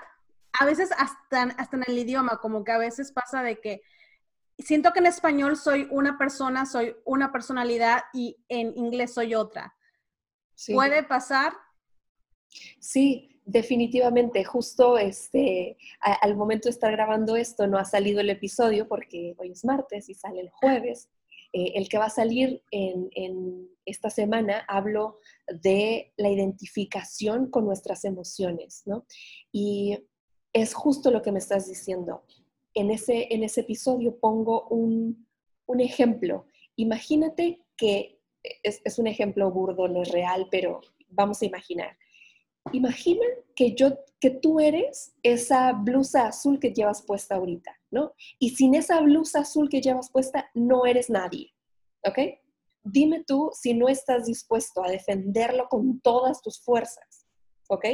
a 0.59 0.65
veces 0.65 0.91
hasta, 0.97 1.43
hasta 1.57 1.77
en 1.77 1.83
el 1.87 1.97
idioma, 1.97 2.39
como 2.41 2.63
que 2.63 2.71
a 2.71 2.77
veces 2.77 3.11
pasa 3.11 3.41
de 3.41 3.59
que 3.59 3.81
siento 4.59 4.91
que 4.91 4.99
en 4.99 5.05
español 5.05 5.55
soy 5.55 5.87
una 5.91 6.17
persona, 6.17 6.65
soy 6.65 6.95
una 7.05 7.31
personalidad 7.31 8.03
y 8.13 8.37
en 8.49 8.75
inglés 8.75 9.13
soy 9.13 9.35
otra. 9.35 9.75
¿Puede 10.73 11.03
pasar? 11.03 11.53
Sí, 12.79 13.41
definitivamente, 13.45 14.43
justo 14.43 14.97
este, 14.97 15.77
al 15.99 16.35
momento 16.35 16.67
de 16.67 16.71
estar 16.71 16.91
grabando 16.91 17.35
esto 17.35 17.67
no 17.67 17.77
ha 17.77 17.85
salido 17.85 18.19
el 18.19 18.29
episodio 18.29 18.87
porque 18.87 19.35
hoy 19.37 19.51
es 19.51 19.63
martes 19.63 20.09
y 20.09 20.15
sale 20.15 20.41
el 20.41 20.49
jueves. 20.49 21.09
Eh, 21.57 21.71
el 21.73 21.89
que 21.89 21.97
va 21.97 22.05
a 22.05 22.11
salir 22.11 22.61
en, 22.69 23.67
esta 23.83 24.11
semana 24.11 24.63
hablo 24.67 25.17
de 25.47 26.13
la 26.15 26.29
identificación 26.29 27.49
con 27.49 27.65
nuestras 27.65 28.05
emociones, 28.05 28.83
¿no? 28.85 29.07
Y 29.51 29.97
es 30.53 30.75
justo 30.75 31.09
lo 31.09 31.23
que 31.23 31.31
me 31.31 31.39
estás 31.39 31.67
diciendo. 31.67 32.23
En 32.75 32.91
ese, 32.91 33.27
episodio 33.31 34.19
pongo 34.19 34.67
un, 34.67 35.25
ejemplo. 35.79 36.45
Imagínate 36.75 37.59
que 37.75 38.19
es 38.61 38.99
un 38.99 39.07
ejemplo 39.07 39.49
burdo, 39.49 39.87
no 39.87 40.03
es 40.03 40.11
real, 40.11 40.49
pero 40.51 40.81
vamos 41.09 41.41
a 41.41 41.45
imaginar 41.45 41.97
imagina 42.73 43.25
que 43.55 43.73
yo, 43.73 43.97
que 44.19 44.29
tú 44.29 44.59
eres 44.59 45.13
esa 45.23 45.73
blusa 45.73 46.27
azul 46.27 46.59
que 46.59 46.73
llevas 46.73 47.01
puesta 47.01 47.35
ahorita, 47.35 47.71
¿no? 47.91 48.13
Y 48.39 48.51
sin 48.51 48.75
esa 48.75 49.01
blusa 49.01 49.41
azul 49.41 49.69
que 49.69 49.81
llevas 49.81 50.11
puesta, 50.11 50.49
no 50.53 50.85
eres 50.85 51.09
nadie, 51.09 51.53
¿ok? 52.05 52.19
Dime 52.83 53.23
tú 53.25 53.51
si 53.53 53.73
no 53.73 53.89
estás 53.89 54.25
dispuesto 54.25 54.83
a 54.83 54.89
defenderlo 54.89 55.67
con 55.69 55.99
todas 56.01 56.41
tus 56.41 56.61
fuerzas, 56.61 57.25
¿ok? 57.67 57.85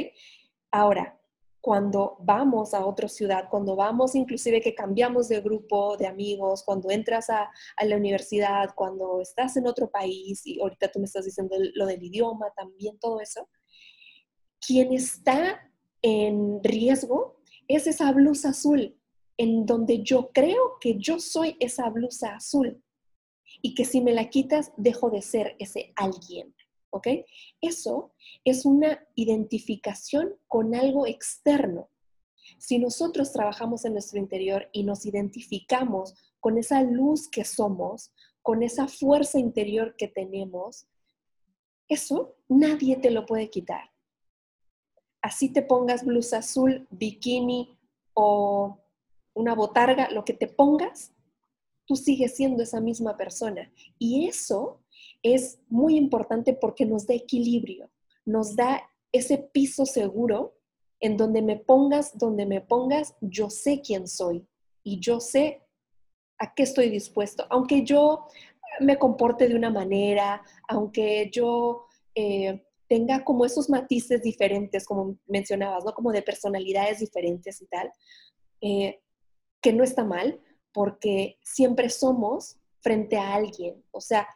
Ahora, 0.70 1.18
cuando 1.60 2.18
vamos 2.20 2.74
a 2.74 2.84
otra 2.84 3.08
ciudad, 3.08 3.48
cuando 3.48 3.74
vamos 3.74 4.14
inclusive 4.14 4.60
que 4.60 4.74
cambiamos 4.74 5.28
de 5.28 5.40
grupo 5.40 5.96
de 5.96 6.06
amigos, 6.06 6.62
cuando 6.62 6.90
entras 6.90 7.30
a, 7.30 7.50
a, 7.78 7.84
la 7.86 7.96
universidad, 7.96 8.74
cuando 8.74 9.22
estás 9.22 9.56
en 9.56 9.66
otro 9.66 9.90
país, 9.90 10.46
y 10.46 10.60
ahorita 10.60 10.92
tú 10.92 10.98
me 10.98 11.06
estás 11.06 11.24
diciendo 11.24 11.56
lo 11.74 11.86
del 11.86 12.02
idioma, 12.02 12.52
también 12.54 12.98
todo 12.98 13.18
eso, 13.18 13.48
quien 14.66 14.92
está 14.92 15.70
en 16.02 16.62
riesgo 16.62 17.36
es 17.68 17.86
esa 17.86 18.12
blusa 18.12 18.50
azul, 18.50 18.96
en 19.36 19.66
donde 19.66 20.02
yo 20.02 20.30
creo 20.32 20.78
que 20.80 20.96
yo 20.98 21.18
soy 21.18 21.56
esa 21.60 21.88
blusa 21.90 22.36
azul. 22.36 22.80
y 23.62 23.74
que 23.74 23.84
si 23.84 24.00
me 24.00 24.12
la 24.12 24.30
quitas, 24.30 24.72
dejo 24.76 25.10
de 25.10 25.22
ser 25.22 25.54
ese 25.58 25.92
alguien. 25.96 26.54
¿Ok? 26.90 27.06
Eso 27.60 28.12
es 28.44 28.66
una 28.66 29.06
identificación 29.14 30.34
con 30.48 30.74
algo 30.74 31.06
externo. 31.06 31.88
Si 32.58 32.78
nosotros 32.78 33.32
trabajamos 33.32 33.84
en 33.84 33.92
nuestro 33.92 34.18
interior 34.18 34.68
y 34.72 34.82
nos 34.82 35.06
identificamos 35.06 36.14
con 36.40 36.58
esa 36.58 36.82
luz 36.82 37.28
que 37.28 37.44
somos, 37.44 38.12
con 38.42 38.62
esa 38.62 38.88
fuerza 38.88 39.38
interior 39.38 39.94
que 39.96 40.08
tenemos, 40.08 40.86
eso 41.88 42.36
nadie 42.48 42.96
te 42.96 43.10
lo 43.10 43.24
puede 43.24 43.50
quitar. 43.50 43.93
Así 45.24 45.48
te 45.48 45.62
pongas 45.62 46.04
blusa 46.04 46.36
azul, 46.38 46.86
bikini 46.90 47.78
o 48.12 48.78
una 49.32 49.54
botarga, 49.54 50.10
lo 50.10 50.22
que 50.22 50.34
te 50.34 50.46
pongas, 50.46 51.14
tú 51.86 51.96
sigues 51.96 52.36
siendo 52.36 52.62
esa 52.62 52.78
misma 52.78 53.16
persona. 53.16 53.72
Y 53.98 54.28
eso 54.28 54.82
es 55.22 55.60
muy 55.70 55.96
importante 55.96 56.52
porque 56.52 56.84
nos 56.84 57.06
da 57.06 57.14
equilibrio, 57.14 57.88
nos 58.26 58.54
da 58.54 58.82
ese 59.12 59.38
piso 59.38 59.86
seguro 59.86 60.58
en 61.00 61.16
donde 61.16 61.40
me 61.40 61.56
pongas, 61.56 62.18
donde 62.18 62.44
me 62.44 62.60
pongas, 62.60 63.16
yo 63.22 63.48
sé 63.48 63.80
quién 63.80 64.06
soy 64.06 64.46
y 64.82 65.00
yo 65.00 65.20
sé 65.20 65.62
a 66.36 66.52
qué 66.52 66.64
estoy 66.64 66.90
dispuesto. 66.90 67.46
Aunque 67.48 67.82
yo 67.82 68.26
me 68.78 68.98
comporte 68.98 69.48
de 69.48 69.56
una 69.56 69.70
manera, 69.70 70.42
aunque 70.68 71.30
yo 71.32 71.86
eh, 72.14 72.63
tenga 72.88 73.24
como 73.24 73.44
esos 73.44 73.68
matices 73.70 74.22
diferentes, 74.22 74.84
como 74.84 75.18
mencionabas, 75.26 75.84
¿no? 75.84 75.94
Como 75.94 76.12
de 76.12 76.22
personalidades 76.22 76.98
diferentes 76.98 77.60
y 77.60 77.66
tal, 77.66 77.92
eh, 78.60 79.00
que 79.60 79.72
no 79.72 79.84
está 79.84 80.04
mal, 80.04 80.40
porque 80.72 81.38
siempre 81.42 81.88
somos 81.88 82.56
frente 82.80 83.16
a 83.16 83.34
alguien. 83.34 83.82
O 83.90 84.00
sea, 84.00 84.28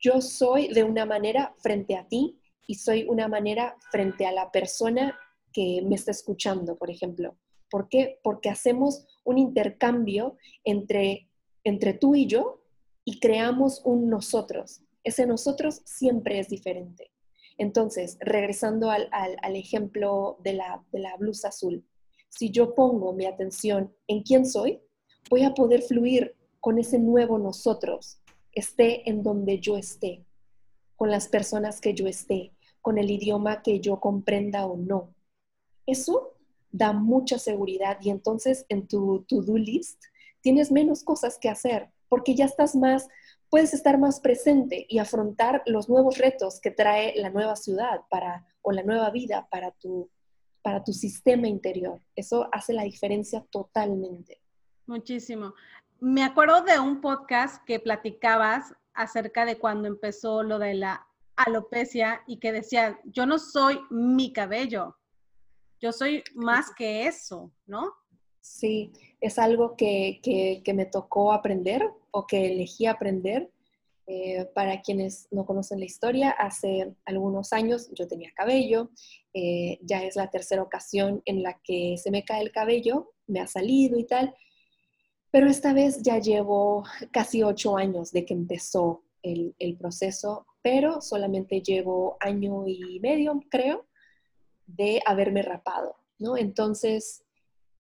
yo 0.00 0.20
soy 0.20 0.68
de 0.68 0.84
una 0.84 1.06
manera 1.06 1.54
frente 1.58 1.96
a 1.96 2.06
ti 2.08 2.40
y 2.66 2.76
soy 2.76 3.04
una 3.08 3.28
manera 3.28 3.76
frente 3.90 4.26
a 4.26 4.32
la 4.32 4.50
persona 4.50 5.18
que 5.52 5.82
me 5.84 5.94
está 5.94 6.10
escuchando, 6.10 6.76
por 6.76 6.90
ejemplo. 6.90 7.36
¿Por 7.70 7.88
qué? 7.88 8.18
Porque 8.22 8.50
hacemos 8.50 9.06
un 9.24 9.38
intercambio 9.38 10.36
entre, 10.64 11.28
entre 11.62 11.94
tú 11.94 12.14
y 12.14 12.26
yo 12.26 12.62
y 13.04 13.20
creamos 13.20 13.82
un 13.84 14.08
nosotros. 14.08 14.82
Ese 15.04 15.26
nosotros 15.26 15.82
siempre 15.84 16.38
es 16.38 16.48
diferente. 16.48 17.13
Entonces, 17.58 18.16
regresando 18.20 18.90
al, 18.90 19.08
ejemplo 19.56 20.38
de 20.42 20.54
la, 20.54 21.16
blusa 21.18 21.48
azul, 21.48 21.84
si 22.28 22.50
yo 22.50 22.74
pongo 22.74 23.12
mi 23.12 23.26
atención 23.26 23.94
en 24.08 24.22
quién 24.22 24.46
soy, 24.46 24.80
voy 25.30 25.44
a 25.44 25.54
poder 25.54 25.82
fluir 25.82 26.34
con 26.60 26.78
ese 26.78 26.98
nuevo 26.98 27.38
nosotros, 27.38 28.20
esté 28.52 29.08
en 29.08 29.22
donde 29.22 29.60
yo 29.60 29.76
esté, 29.76 30.24
con 30.96 31.10
las 31.10 31.28
personas 31.28 31.80
que 31.80 31.94
yo 31.94 32.06
esté, 32.06 32.52
con 32.80 32.98
el 32.98 33.10
idioma 33.10 33.62
que 33.62 33.80
yo 33.80 34.00
comprenda 34.00 34.66
o 34.66 34.76
no. 34.76 35.14
Eso 35.86 36.34
da 36.72 36.92
mucha 36.92 37.38
seguridad 37.38 37.98
y 38.00 38.10
entonces 38.10 38.66
en 38.68 38.88
tu 38.88 39.24
to-do 39.28 39.56
list 39.56 40.02
tienes 40.40 40.72
menos 40.72 41.04
cosas 41.04 41.38
que 41.38 41.48
hacer 41.48 41.90
porque 42.08 42.34
ya 42.34 42.44
estás 42.44 42.74
más, 42.76 43.08
puedes 43.54 43.72
estar 43.72 43.98
más 43.98 44.18
presente 44.18 44.84
y 44.88 44.98
afrontar 44.98 45.62
los 45.66 45.88
nuevos 45.88 46.18
retos 46.18 46.60
que 46.60 46.72
trae 46.72 47.14
la 47.14 47.30
nueva 47.30 47.54
ciudad 47.54 48.00
para, 48.10 48.44
o 48.62 48.72
la 48.72 48.82
nueva 48.82 49.10
vida 49.10 49.46
para 49.48 49.70
tu, 49.70 50.10
para 50.60 50.82
tu 50.82 50.92
sistema 50.92 51.46
interior. 51.46 52.00
Eso 52.16 52.48
hace 52.50 52.72
la 52.72 52.82
diferencia 52.82 53.46
totalmente. 53.52 54.40
Muchísimo. 54.86 55.54
Me 56.00 56.24
acuerdo 56.24 56.62
de 56.62 56.80
un 56.80 57.00
podcast 57.00 57.62
que 57.64 57.78
platicabas 57.78 58.74
acerca 58.92 59.44
de 59.44 59.56
cuando 59.56 59.86
empezó 59.86 60.42
lo 60.42 60.58
de 60.58 60.74
la 60.74 61.06
alopecia 61.36 62.24
y 62.26 62.40
que 62.40 62.50
decía, 62.50 62.98
yo 63.04 63.24
no 63.24 63.38
soy 63.38 63.78
mi 63.88 64.32
cabello, 64.32 64.96
yo 65.80 65.92
soy 65.92 66.24
más 66.34 66.74
que 66.74 67.06
eso, 67.06 67.52
¿no? 67.66 67.92
Sí, 68.44 68.92
es 69.22 69.38
algo 69.38 69.74
que, 69.74 70.20
me 70.74 70.84
tocó 70.84 71.32
aprender 71.32 71.82
o 72.10 72.26
que 72.26 72.52
elegí 72.52 72.84
aprender. 72.84 73.50
Eh, 74.06 74.44
para 74.54 74.82
quienes 74.82 75.28
no 75.30 75.46
conocen 75.46 75.78
la 75.78 75.86
historia, 75.86 76.28
hace 76.30 76.94
algunos 77.06 77.54
años 77.54 77.88
yo 77.94 78.06
tenía 78.06 78.34
cabello, 78.34 78.90
eh, 79.32 79.78
ya 79.80 80.04
es 80.04 80.14
la 80.14 80.28
tercera 80.28 80.60
ocasión 80.60 81.22
en 81.24 81.42
la 81.42 81.58
que 81.64 81.96
se 81.96 82.10
me 82.10 82.22
cae 82.22 82.42
el 82.42 82.52
cabello, 82.52 83.14
me 83.26 83.40
ha 83.40 83.46
salido 83.46 83.98
y 83.98 84.04
tal, 84.04 84.34
pero 85.30 85.48
esta 85.48 85.72
vez 85.72 86.02
ya 86.02 86.18
llevo 86.18 86.84
casi 87.12 87.42
ocho 87.42 87.78
años 87.78 88.12
de 88.12 88.26
que 88.26 88.34
empezó 88.34 89.04
el, 89.22 89.54
proceso, 89.78 90.44
pero 90.60 91.00
solamente 91.00 91.62
llevo 91.62 92.18
año 92.20 92.66
y 92.66 93.00
medio, 93.00 93.40
creo, 93.50 93.86
de 94.66 95.00
haberme 95.06 95.40
rapado, 95.40 95.96
¿no? 96.18 96.36
Entonces, 96.36 97.23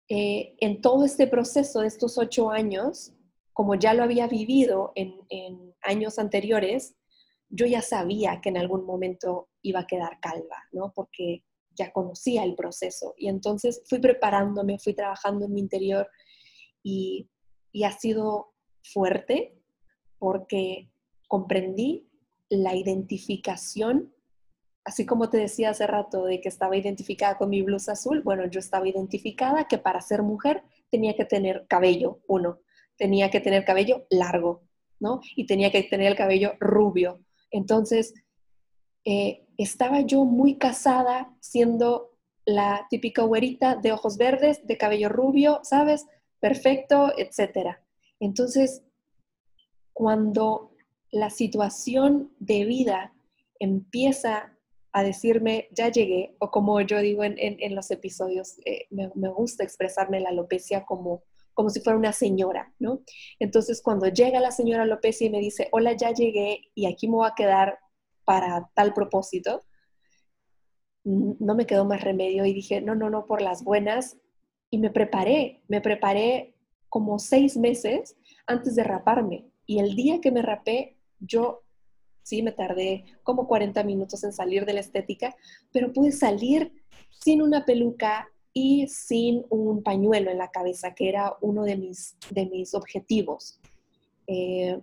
eh, 0.09 0.55
en 0.59 0.81
todo 0.81 1.05
este 1.05 1.27
proceso 1.27 1.81
de 1.81 1.87
estos 1.87 2.17
ocho 2.17 2.51
años, 2.51 3.13
como 3.53 3.75
ya 3.75 3.93
lo 3.93 4.03
había 4.03 4.27
vivido 4.27 4.91
en, 4.95 5.15
años 5.81 6.19
anteriores, 6.19 6.95
yo 7.49 7.65
ya 7.65 7.81
sabía 7.81 8.41
que 8.41 8.49
en 8.49 8.57
algún 8.57 8.85
momento 8.85 9.49
iba 9.61 9.81
a 9.81 9.87
quedar 9.87 10.19
calva, 10.19 10.63
¿no? 10.71 10.91
Porque 10.93 11.43
ya 11.71 11.91
conocía 11.91 12.43
el 12.43 12.55
proceso. 12.55 13.13
Y 13.17 13.27
entonces 13.27 13.83
fui 13.87 13.99
preparándome, 13.99 14.79
fui 14.79 14.93
trabajando 14.93 15.45
en 15.45 15.53
mi 15.53 15.59
interior 15.59 16.09
y 16.83 17.29
ha 17.83 17.91
sido 17.91 18.53
fuerte 18.83 19.55
porque 20.19 20.91
comprendí 21.27 22.09
la 22.49 22.75
identificación, 22.75 24.14
así 24.85 25.05
como 25.05 25.29
te 25.29 25.37
decía 25.37 25.71
hace 25.71 25.87
rato 25.87 26.25
de 26.25 26.39
que 26.39 26.49
estaba 26.49 26.77
identificada 26.77 27.37
con 27.37 27.49
mi 27.49 27.61
blusa 27.61 27.93
azul, 27.93 28.21
bueno, 28.21 28.45
yo 28.45 28.59
estaba 28.59 28.87
identificada 28.87 29.67
que 29.67 29.77
para 29.77 29.99
ser 29.99 30.21
mujer 30.21 30.63
tenía 30.89 31.15
que 31.15 31.25
tener 31.25 31.65
cabello, 31.67 32.19
uno, 32.27 32.59
tenía 32.97 33.29
que 33.29 33.41
tener 33.41 33.65
cabello 33.65 34.05
largo, 34.09 34.63
¿no? 34.99 35.19
Y 35.35 35.45
tenía 35.45 35.71
que 35.71 35.83
tener 35.83 36.07
el 36.07 36.15
cabello 36.15 36.53
rubio. 36.59 37.19
Entonces, 37.51 38.13
eh, 39.03 39.45
estaba 39.57 40.01
yo 40.01 40.23
muy 40.23 40.57
casada 40.57 41.35
siendo 41.41 42.11
la 42.45 42.87
típica 42.89 43.23
güerita 43.23 43.75
de 43.75 43.91
ojos 43.91 44.17
verdes, 44.17 44.65
de 44.65 44.77
cabello 44.77 45.09
rubio, 45.09 45.59
¿sabes? 45.63 46.05
perfecto, 46.45 47.11
etcétera. 47.17 47.83
Entonces, 48.19 48.83
cuando 49.93 50.75
la 51.11 51.31
situación 51.31 52.35
de 52.37 52.65
vida 52.65 53.15
empieza 53.59 54.54
a 54.95 55.03
decirme, 55.03 55.67
ya 55.71 55.89
llegué, 55.91 56.37
o 56.39 56.49
como 56.49 56.79
yo 56.79 57.01
digo 57.01 57.25
en, 57.25 57.75
los 57.75 57.91
episodios, 57.91 58.59
eh, 58.63 58.87
me, 58.91 59.27
gusta 59.27 59.61
expresarme 59.61 60.21
la 60.21 60.29
alopecia 60.29 60.85
como, 60.85 61.21
como 61.53 61.69
si 61.69 61.81
fuera 61.81 61.99
una 61.99 62.13
señora, 62.13 62.73
¿no? 62.79 63.01
Entonces, 63.37 63.81
cuando 63.81 64.07
llega 64.07 64.39
la 64.39 64.51
señora 64.51 64.83
alopecia 64.83 65.27
y 65.27 65.29
me 65.29 65.41
dice, 65.41 65.67
hola, 65.73 65.91
ya 65.97 66.13
llegué 66.13 66.61
y 66.73 66.85
aquí 66.85 67.09
me 67.09 67.15
voy 67.15 67.27
a 67.27 67.35
quedar 67.35 67.77
para 68.23 68.71
tal 68.73 68.93
propósito, 68.93 69.65
no 71.03 71.55
me 71.55 71.65
quedó 71.65 71.83
más 71.83 72.01
remedio 72.01 72.45
y 72.45 72.53
dije, 72.53 72.79
no, 72.79 72.95
no, 72.95 73.09
no, 73.09 73.25
por 73.25 73.41
las 73.41 73.65
buenas, 73.65 74.15
y 74.69 74.77
me 74.77 74.91
preparé, 74.91 75.61
me 75.67 75.81
preparé 75.81 76.55
como 76.87 77.19
seis 77.19 77.57
meses 77.57 78.15
antes 78.47 78.75
de 78.75 78.85
raparme. 78.85 79.45
Y 79.65 79.79
el 79.79 79.93
día 79.93 80.21
que 80.21 80.31
me 80.31 80.41
rapé, 80.41 80.95
yo 81.19 81.64
sí 82.25 82.41
me 82.41 82.51
tardé 82.51 83.05
como 83.23 83.47
40 83.47 83.83
minutos 83.83 84.23
en 84.23 84.33
salir 84.33 84.65
de 84.65 84.73
la 84.73 84.79
estética, 84.79 85.35
pero 85.71 85.93
pude 85.93 86.11
salir 86.11 86.73
sin 87.21 87.41
una 87.41 87.65
peluca 87.65 88.27
y 88.51 88.87
sin 88.87 89.45
un 89.49 89.83
pañuelo 89.83 90.31
en 90.31 90.39
la 90.39 90.49
cabeza, 90.49 90.95
que 90.95 91.07
era 91.07 91.35
uno 91.41 91.63
de 91.63 91.77
mis, 91.77 92.17
de 92.31 92.47
mis 92.47 92.73
objetivos. 92.73 93.59
Eh, 94.25 94.79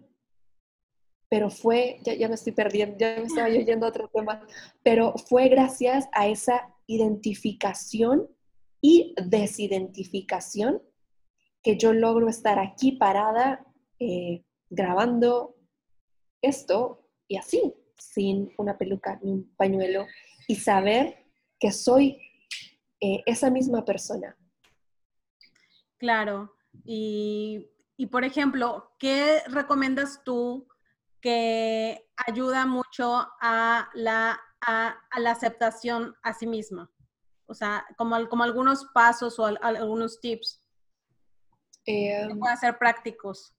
pero 1.28 1.50
fue, 1.50 1.98
ya, 2.04 2.14
ya, 2.14 2.28
me 2.28 2.34
estoy 2.34 2.52
perdiendo, 2.52 2.96
ya 2.98 3.16
me 3.16 3.24
estaba 3.24 3.48
yendo 3.48 3.86
a 3.86 3.88
otro 3.88 4.08
tema, 4.08 4.46
pero 4.84 5.14
fue 5.16 5.48
gracias 5.48 6.06
a 6.12 6.28
esa 6.28 6.72
identificación 6.86 8.28
y 8.80 9.14
desidentificación 9.26 10.80
que 11.62 11.76
yo 11.76 11.92
logro 11.92 12.28
estar 12.28 12.58
aquí 12.58 12.92
parada 12.92 13.64
eh, 13.98 14.44
grabando 14.68 15.56
esto 16.42 17.01
y 17.32 17.36
así, 17.38 17.74
sin 17.96 18.52
una 18.58 18.76
peluca 18.76 19.18
ni 19.22 19.32
un 19.32 19.56
pañuelo, 19.56 20.06
y 20.46 20.56
saber 20.56 21.24
que 21.58 21.72
soy 21.72 22.20
eh, 23.00 23.22
esa 23.24 23.48
misma 23.48 23.86
persona. 23.86 24.36
Claro, 25.96 26.52
y, 26.84 27.70
por 28.10 28.24
ejemplo, 28.24 28.92
¿qué 28.98 29.40
recomiendas 29.46 30.22
tú 30.24 30.68
que 31.22 32.06
ayuda 32.26 32.66
mucho 32.66 33.26
a 33.40 33.88
la, 33.94 34.38
a 34.60 35.20
la 35.20 35.30
aceptación 35.30 36.14
a 36.22 36.34
sí 36.34 36.46
misma? 36.46 36.90
O 37.46 37.54
sea, 37.54 37.86
como, 37.96 38.28
como 38.28 38.42
algunos 38.42 38.84
pasos 38.92 39.38
o 39.38 39.46
algunos 39.46 40.20
tips. 40.20 40.62
Eh, 41.86 42.26
que 42.28 42.34
puedan 42.36 42.58
ser 42.58 42.76
prácticos. 42.76 43.54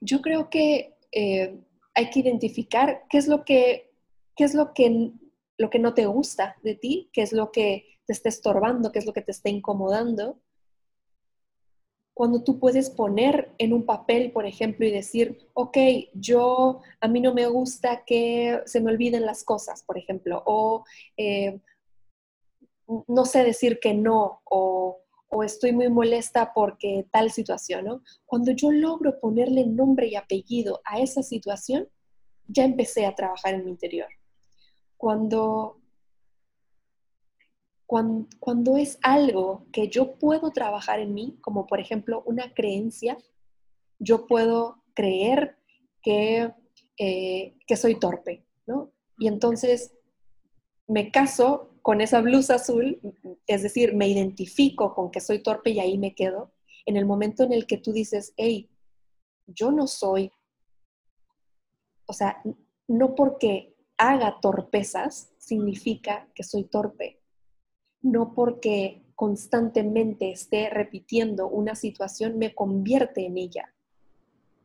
Yo 0.00 0.20
creo 0.20 0.50
que 0.50 0.98
eh, 1.12 1.64
hay 1.94 2.10
que 2.10 2.20
identificar 2.20 3.04
qué 3.08 3.18
es 3.18 3.28
lo 3.28 3.44
que, 3.44 3.92
qué 4.36 4.44
es 4.44 4.54
lo 4.54 4.74
que, 4.74 5.12
lo 5.56 5.70
que 5.70 5.78
no 5.78 5.94
te 5.94 6.06
gusta 6.06 6.56
de 6.62 6.74
ti, 6.74 7.10
qué 7.12 7.22
es 7.22 7.32
lo 7.32 7.52
que 7.52 7.86
te 8.06 8.12
está 8.12 8.28
estorbando, 8.28 8.92
qué 8.92 8.98
es 8.98 9.06
lo 9.06 9.12
que 9.12 9.22
te 9.22 9.30
está 9.30 9.48
incomodando. 9.48 10.38
Cuando 12.12 12.44
tú 12.44 12.60
puedes 12.60 12.90
poner 12.90 13.52
en 13.58 13.72
un 13.72 13.86
papel, 13.86 14.30
por 14.32 14.46
ejemplo, 14.46 14.86
y 14.86 14.90
decir, 14.90 15.48
ok, 15.54 15.76
yo, 16.14 16.80
a 17.00 17.08
mí 17.08 17.20
no 17.20 17.34
me 17.34 17.46
gusta 17.46 18.04
que 18.04 18.60
se 18.66 18.80
me 18.80 18.92
olviden 18.92 19.26
las 19.26 19.42
cosas, 19.42 19.82
por 19.82 19.98
ejemplo, 19.98 20.42
o 20.46 20.84
eh, 21.16 21.60
no 23.08 23.24
sé 23.24 23.42
decir 23.42 23.80
que 23.80 23.94
no, 23.94 24.42
o, 24.44 25.03
o 25.34 25.42
estoy 25.42 25.72
muy 25.72 25.88
molesta 25.88 26.52
porque 26.54 27.06
tal 27.10 27.30
situación, 27.30 27.84
¿no? 27.86 28.02
Cuando 28.24 28.52
yo 28.52 28.70
logro 28.70 29.18
ponerle 29.18 29.66
nombre 29.66 30.06
y 30.06 30.14
apellido 30.14 30.80
a 30.84 31.00
esa 31.00 31.24
situación, 31.24 31.88
ya 32.46 32.64
empecé 32.64 33.04
a 33.04 33.16
trabajar 33.16 33.54
en 33.54 33.64
mi 33.64 33.72
interior. 33.72 34.06
Cuando, 34.96 35.80
cuando, 37.86 38.76
es 38.76 38.98
algo 39.02 39.66
que 39.72 39.88
yo 39.88 40.14
puedo 40.14 40.52
trabajar 40.52 41.00
en 41.00 41.12
mí, 41.14 41.36
como 41.40 41.66
por 41.66 41.80
ejemplo 41.80 42.22
una 42.26 42.54
creencia, 42.54 43.18
yo 43.98 44.26
puedo 44.26 44.84
creer 44.94 45.56
que, 46.00 46.52
eh, 46.96 47.56
que 47.66 47.76
soy 47.76 47.98
torpe, 47.98 48.46
¿no? 48.66 48.92
Y 49.18 49.26
entonces 49.26 49.92
me 50.86 51.10
caso 51.10 51.73
con 51.84 52.00
esa 52.00 52.22
blusa 52.22 52.54
azul, 52.54 52.98
es 53.46 53.62
decir, 53.62 53.94
me 53.94 54.08
identifico 54.08 54.94
con 54.94 55.10
que 55.10 55.20
soy 55.20 55.42
torpe 55.42 55.68
y 55.68 55.80
ahí 55.80 55.98
me 55.98 56.14
quedo, 56.14 56.50
en 56.86 56.96
el 56.96 57.04
momento 57.04 57.42
en 57.42 57.52
el 57.52 57.66
que 57.66 57.76
tú 57.76 57.92
dices, 57.92 58.32
hey, 58.38 58.70
yo 59.46 59.70
no 59.70 59.86
soy, 59.86 60.32
o 62.06 62.14
sea, 62.14 62.42
no 62.88 63.14
porque 63.14 63.76
haga 63.98 64.40
torpezas 64.40 65.34
significa 65.36 66.26
que 66.34 66.42
soy 66.42 66.64
torpe, 66.64 67.20
no 68.00 68.32
porque 68.32 69.02
constantemente 69.14 70.30
esté 70.30 70.70
repitiendo 70.70 71.48
una 71.48 71.74
situación 71.74 72.38
me 72.38 72.54
convierte 72.54 73.26
en 73.26 73.36
ella. 73.36 73.74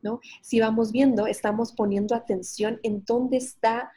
¿no? 0.01 0.21
Si 0.41 0.61
vamos 0.61 0.93
viendo, 0.93 1.27
estamos 1.27 1.73
poniendo 1.73 2.15
atención 2.15 2.79
en 2.83 3.03
dónde 3.03 3.35
está 3.35 3.91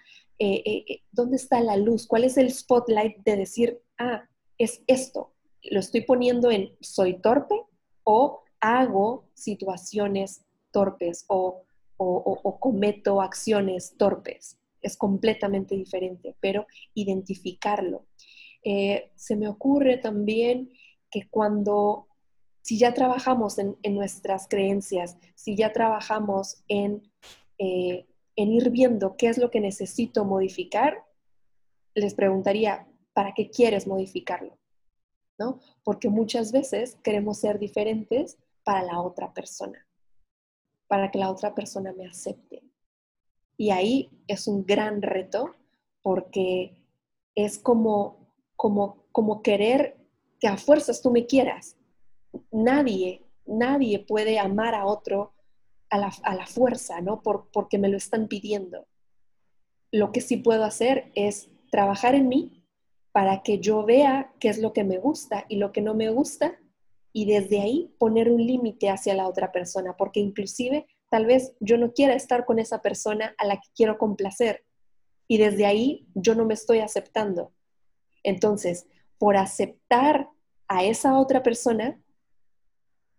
eh, 0.44 0.60
eh, 0.66 0.84
eh, 0.88 1.02
¿dónde 1.12 1.36
está 1.36 1.60
la 1.60 1.76
luz? 1.76 2.08
¿Cuál 2.08 2.24
es 2.24 2.36
el 2.36 2.50
spotlight 2.50 3.18
de 3.18 3.36
decir, 3.36 3.80
ah, 3.96 4.28
es 4.58 4.82
esto? 4.88 5.34
¿Lo 5.70 5.78
estoy 5.78 6.00
poniendo 6.00 6.50
en 6.50 6.76
soy 6.80 7.20
torpe 7.20 7.54
o 8.02 8.42
hago 8.58 9.28
situaciones 9.34 10.44
torpes 10.72 11.26
o, 11.28 11.62
cometo 12.58 13.20
acciones 13.22 13.94
torpes? 13.96 14.58
Es 14.80 14.96
completamente 14.96 15.76
diferente, 15.76 16.34
pero 16.40 16.66
identificarlo. 16.92 18.06
se 18.64 19.36
me 19.36 19.46
ocurre 19.46 19.98
también 19.98 20.72
que 21.08 21.28
cuando, 21.30 22.08
si 22.62 22.80
ya 22.80 22.92
trabajamos 22.94 23.58
en, 23.58 23.76
nuestras 23.94 24.48
creencias, 24.48 25.16
si 25.36 25.54
ya 25.54 25.72
trabajamos 25.72 26.64
en 26.66 27.08
en 28.36 28.52
ir 28.52 28.70
viendo 28.70 29.16
qué 29.16 29.28
es 29.28 29.38
lo 29.38 29.50
que 29.50 29.60
necesito 29.60 30.24
modificar, 30.24 31.04
les 31.94 32.14
preguntaría, 32.14 32.86
¿para 33.12 33.34
qué 33.34 33.50
quieres 33.50 33.86
modificarlo? 33.86 34.58
¿No? 35.38 35.60
Porque 35.84 36.08
muchas 36.08 36.52
veces 36.52 36.96
queremos 37.02 37.38
ser 37.38 37.58
diferentes 37.58 38.38
para 38.64 38.82
la 38.82 39.00
otra 39.00 39.32
persona, 39.32 39.86
para 40.86 41.10
que 41.10 41.18
la 41.18 41.30
otra 41.30 41.54
persona 41.54 41.92
me 41.92 42.06
acepte. 42.06 42.62
Y 43.56 43.70
ahí 43.70 44.10
es 44.28 44.46
un 44.46 44.64
gran 44.64 45.02
reto 45.02 45.54
porque 46.02 46.76
es 47.34 47.58
como, 47.58 48.32
como, 48.56 49.04
como 49.12 49.42
querer 49.42 49.96
que 50.40 50.48
a 50.48 50.56
fuerzas 50.56 51.00
tú 51.02 51.10
me 51.10 51.26
quieras. 51.26 51.76
Nadie, 52.50 53.22
nadie 53.46 53.98
puede 54.00 54.38
amar 54.38 54.74
a 54.74 54.86
otro 54.86 55.32
a 55.92 56.34
la, 56.34 56.46
fuerza, 56.46 57.02
¿no? 57.02 57.22
Por, 57.22 57.50
porque 57.52 57.78
me 57.78 57.88
lo 57.88 57.98
están 57.98 58.26
pidiendo. 58.26 58.86
Lo 59.90 60.10
que 60.10 60.22
sí 60.22 60.38
puedo 60.38 60.64
hacer 60.64 61.12
es 61.14 61.50
trabajar 61.70 62.14
en 62.14 62.28
mí 62.28 62.64
para 63.12 63.42
que 63.42 63.58
yo 63.58 63.84
vea 63.84 64.32
qué 64.40 64.48
es 64.48 64.58
lo 64.58 64.72
que 64.72 64.84
me 64.84 64.96
gusta 64.96 65.44
y 65.50 65.56
lo 65.56 65.70
que 65.70 65.82
no 65.82 65.94
me 65.94 66.08
gusta 66.08 66.58
y 67.12 67.26
desde 67.26 67.60
ahí 67.60 67.94
poner 67.98 68.30
un 68.30 68.44
límite 68.44 68.88
hacia 68.88 69.14
la 69.14 69.28
otra 69.28 69.52
persona, 69.52 69.94
porque 69.98 70.20
inclusive 70.20 70.86
tal 71.10 71.26
vez 71.26 71.52
yo 71.60 71.76
no 71.76 71.92
quiera 71.92 72.14
estar 72.14 72.46
con 72.46 72.58
esa 72.58 72.80
persona 72.80 73.34
a 73.36 73.44
la 73.44 73.56
que 73.56 73.68
quiero 73.76 73.98
complacer 73.98 74.64
y 75.28 75.36
desde 75.36 75.66
ahí 75.66 76.06
yo 76.14 76.34
no 76.34 76.46
me 76.46 76.54
estoy 76.54 76.78
aceptando. 76.78 77.52
Entonces, 78.22 78.86
por 79.18 79.36
aceptar 79.36 80.30
a 80.68 80.84
esa 80.84 81.18
otra 81.18 81.42
persona, 81.42 82.00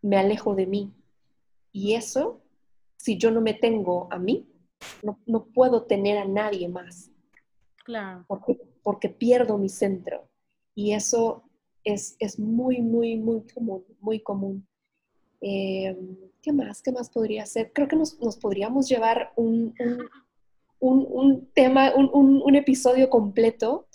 me 0.01 0.17
alejo 0.17 0.55
de 0.55 0.65
mí. 0.65 0.91
Y 1.71 1.93
eso 1.93 2.42
si 3.03 3.17
yo 3.17 3.31
no 3.31 3.41
me 3.41 3.53
tengo 3.53 4.07
a 4.11 4.17
mí, 4.17 4.47
no, 5.01 5.45
puedo 5.53 5.83
tener 5.83 6.17
a 6.17 6.25
nadie 6.25 6.69
más. 6.69 7.11
Claro. 7.83 8.25
Porque, 8.81 9.09
pierdo 9.09 9.57
mi 9.57 9.67
centro. 9.67 10.29
Y 10.73 10.93
eso 10.93 11.43
es, 11.83 12.15
muy, 12.39 12.81
muy, 12.81 13.17
muy 13.17 13.41
común, 13.53 13.83
muy 13.99 14.21
común. 14.21 14.65
Em, 15.41 16.15
¿Qué 16.41 16.53
más? 16.53 16.81
¿Qué 16.81 16.93
más 16.93 17.09
podría 17.09 17.45
ser? 17.45 17.73
Creo 17.73 17.89
que 17.89 17.97
nos, 17.97 18.15
podríamos 18.41 18.87
llevar 18.87 19.33
un, 19.35 19.75
un, 20.79 21.49
tema, 21.53 21.91
un, 21.93 22.55
episodio 22.55 23.09
completo, 23.09 23.85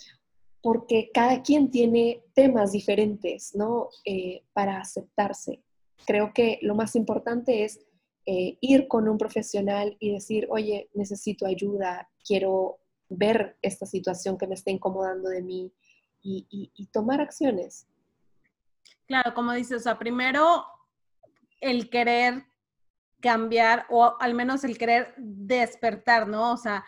porque 0.61 1.09
cada 1.11 1.41
quien 1.41 1.71
tiene 1.71 2.21
temas 2.35 2.73
diferentes, 2.73 3.55
¿no? 3.55 3.89
Eh, 4.05 4.43
para 4.53 4.79
aceptarse. 4.79 5.63
Creo 6.05 6.31
que 6.31 6.59
lo 6.61 6.75
más 6.75 6.95
importante 6.95 7.63
es 7.63 7.88
eh, 8.31 8.59
ir 8.61 8.87
con 8.87 9.09
un 9.09 9.17
profesional 9.17 9.97
y 9.99 10.13
decir, 10.13 10.45
oye, 10.51 10.87
necesito 10.93 11.47
ayuda, 11.47 12.11
quiero 12.23 12.77
ver 13.09 13.57
esta 13.63 13.87
situación 13.87 14.37
que 14.37 14.45
me 14.45 14.53
está 14.53 14.69
incomodando 14.69 15.29
de 15.29 15.41
mí 15.41 15.73
y, 16.21 16.89
tomar 16.93 17.21
acciones. 17.21 17.87
Claro, 19.07 19.33
como 19.33 19.51
dices, 19.53 19.77
o 19.77 19.79
sea, 19.79 19.97
primero 19.97 20.63
el 21.59 21.89
querer 21.89 22.45
cambiar 23.19 23.87
o 23.89 24.15
al 24.19 24.35
menos 24.35 24.63
el 24.63 24.77
querer 24.77 25.15
despertar, 25.17 26.27
¿no? 26.27 26.53
O 26.53 26.57
sea, 26.57 26.85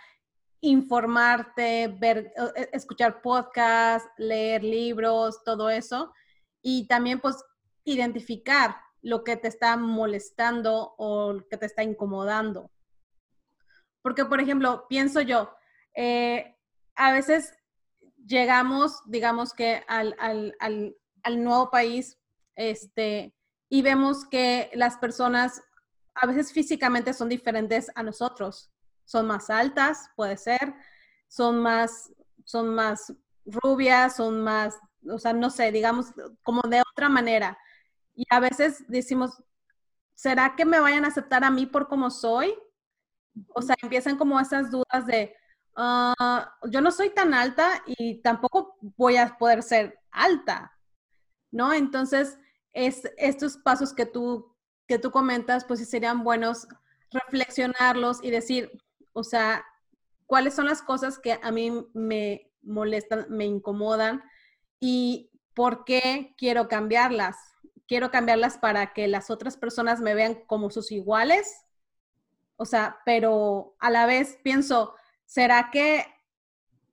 informarte, 0.60 1.88
ver, 1.88 2.32
e, 2.56 2.69
escuchar 2.71 3.19
podcasts, 3.19 4.08
leer 4.19 4.63
libros, 4.63 5.43
todo 5.43 5.71
eso. 5.71 6.13
Y 6.62 6.86
también 6.86 7.19
pues 7.19 7.43
identificar 7.84 8.75
lo 9.01 9.23
que 9.23 9.35
te 9.35 9.47
está 9.47 9.77
molestando 9.77 10.95
o 10.97 11.39
que 11.49 11.57
te 11.57 11.65
está 11.65 11.83
incomodando. 11.83 12.71
Porque, 14.01 14.25
por 14.25 14.39
ejemplo, 14.39 14.85
pienso 14.87 15.21
yo, 15.21 15.53
eh, 15.95 16.55
a 16.95 17.11
veces 17.11 17.53
llegamos, 18.25 19.01
digamos 19.05 19.53
que 19.53 19.83
al, 19.87 20.15
nuevo 21.37 21.69
país, 21.69 22.17
este, 22.55 23.33
y 23.69 23.81
vemos 23.81 24.25
que 24.25 24.69
las 24.73 24.97
personas 24.97 25.61
a 26.13 26.27
veces 26.27 26.51
físicamente 26.51 27.13
son 27.13 27.29
diferentes 27.29 27.91
a 27.95 28.03
nosotros. 28.03 28.71
Son 29.05 29.27
más 29.27 29.49
altas, 29.49 30.09
puede 30.15 30.37
ser, 30.37 30.73
son 31.27 31.61
más, 31.61 32.11
son 32.45 32.73
más 32.75 33.13
rubias, 33.45 34.15
son 34.15 34.41
más, 34.41 34.77
o 35.09 35.17
sea, 35.17 35.33
no 35.33 35.49
sé, 35.49 35.71
digamos, 35.71 36.07
como 36.43 36.61
de 36.63 36.81
otra 36.91 37.09
manera. 37.09 37.57
Y 38.15 38.26
a 38.30 38.39
veces 38.39 38.84
decimos, 38.88 39.41
¿será 40.15 40.56
que 40.56 40.65
me 40.65 40.80
vayan 40.80 41.06
a 41.06 41.10
aceptar 41.10 41.43
a 41.43 41.52
mí 41.52 41.65
por 41.65 41.88
como 41.88 42.10
soy? 42.10 42.54
O 43.50 43.62
sea, 43.62 43.76
empiezan 43.82 44.17
como 44.17 44.39
esas 44.39 44.71
dudas 44.71 45.06
de, 45.06 45.36
ah, 45.76 46.54
yo 46.69 46.82
no 46.82 46.91
soy 46.91 47.10
tan 47.12 47.34
alta 47.34 47.84
y 47.86 48.21
tampoco 48.21 48.78
voy 48.82 49.17
a 49.17 49.38
poder 49.38 49.63
ser 49.63 50.00
alta, 50.12 50.78
¿no? 51.52 51.74
Entonces, 51.74 52.38
es, 52.74 53.04
estos 53.17 53.58
pasos 53.58 53.93
que 53.93 54.06
tú, 54.06 54.56
que 54.88 55.00
tú 55.00 55.12
comentas, 55.12 55.65
pues 55.65 55.80
sí 55.80 55.86
serían 55.86 56.24
buenos 56.24 56.67
reflexionarlos 57.12 58.24
y 58.24 58.32
decir, 58.32 58.71
o 59.13 59.24
sea, 59.24 59.65
cuáles 60.26 60.54
son 60.54 60.65
las 60.65 60.82
cosas 60.82 61.19
que 61.19 61.39
a 61.41 61.52
mí 61.52 61.71
me 61.93 62.52
molestan, 62.62 63.26
me 63.30 63.45
incomodan 63.45 64.24
y 64.80 65.32
por 65.54 65.84
qué 65.84 66.34
quiero 66.38 66.67
cambiarlas 66.67 67.50
quiero 67.91 68.10
cambiarlas 68.10 68.58
para 68.58 68.93
que 68.93 69.10
las 69.10 69.30
otras 69.30 69.58
personas 69.58 69.99
me 69.99 70.13
vean 70.13 70.36
como 70.47 70.69
sus 70.69 70.93
iguales. 70.93 71.65
O 72.56 72.63
sea, 72.63 72.99
pero 73.04 73.75
a 73.82 73.89
la 73.89 74.06
vez 74.06 74.39
pienso, 74.43 74.95
¿será 75.25 75.71
que 75.73 76.06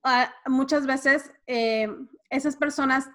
ah, 0.03 0.29
muchas 0.47 0.85
veces 0.85 1.31
eh, 1.47 1.87
esas 2.29 2.57
personas 2.57 3.09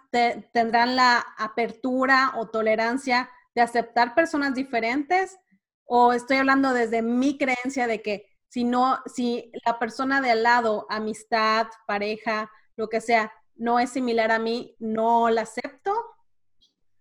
tendrán 0.54 0.96
la 0.96 1.26
apertura 1.36 2.32
o 2.36 2.48
tolerancia 2.48 3.28
de 3.54 3.60
aceptar 3.60 4.14
personas 4.14 4.54
diferentes? 4.54 5.38
¿O 5.84 6.14
estoy 6.14 6.38
hablando 6.38 6.72
desde 6.72 7.02
mi 7.02 7.36
creencia 7.36 7.86
de 7.86 8.00
que 8.00 8.30
si 8.48 8.64
no, 8.64 9.00
si 9.14 9.52
la 9.66 9.78
persona 9.78 10.22
de 10.22 10.30
al 10.30 10.42
lado, 10.42 10.86
amistad, 10.88 11.66
pareja, 11.86 12.50
lo 12.76 12.88
que 12.88 13.02
sea, 13.02 13.30
no 13.56 13.78
es 13.78 13.90
similar 13.90 14.32
a 14.32 14.38
mí, 14.38 14.74
no 14.78 15.28
la 15.28 15.42
acepto. 15.42 15.73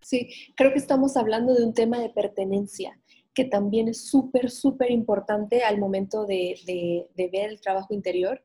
Sí, 0.03 0.29
creo 0.55 0.71
que 0.71 0.79
estamos 0.79 1.17
hablando 1.17 1.53
de 1.53 1.63
un 1.63 1.73
tema 1.73 1.99
de 1.99 2.09
pertenencia 2.09 2.99
que 3.33 3.45
también 3.45 3.87
es 3.87 4.09
súper, 4.09 4.51
súper 4.51 4.91
importante 4.91 5.63
al 5.63 5.79
momento 5.79 6.25
de, 6.25 7.09
ver 7.15 7.49
el 7.49 7.61
trabajo 7.61 7.93
interior, 7.93 8.43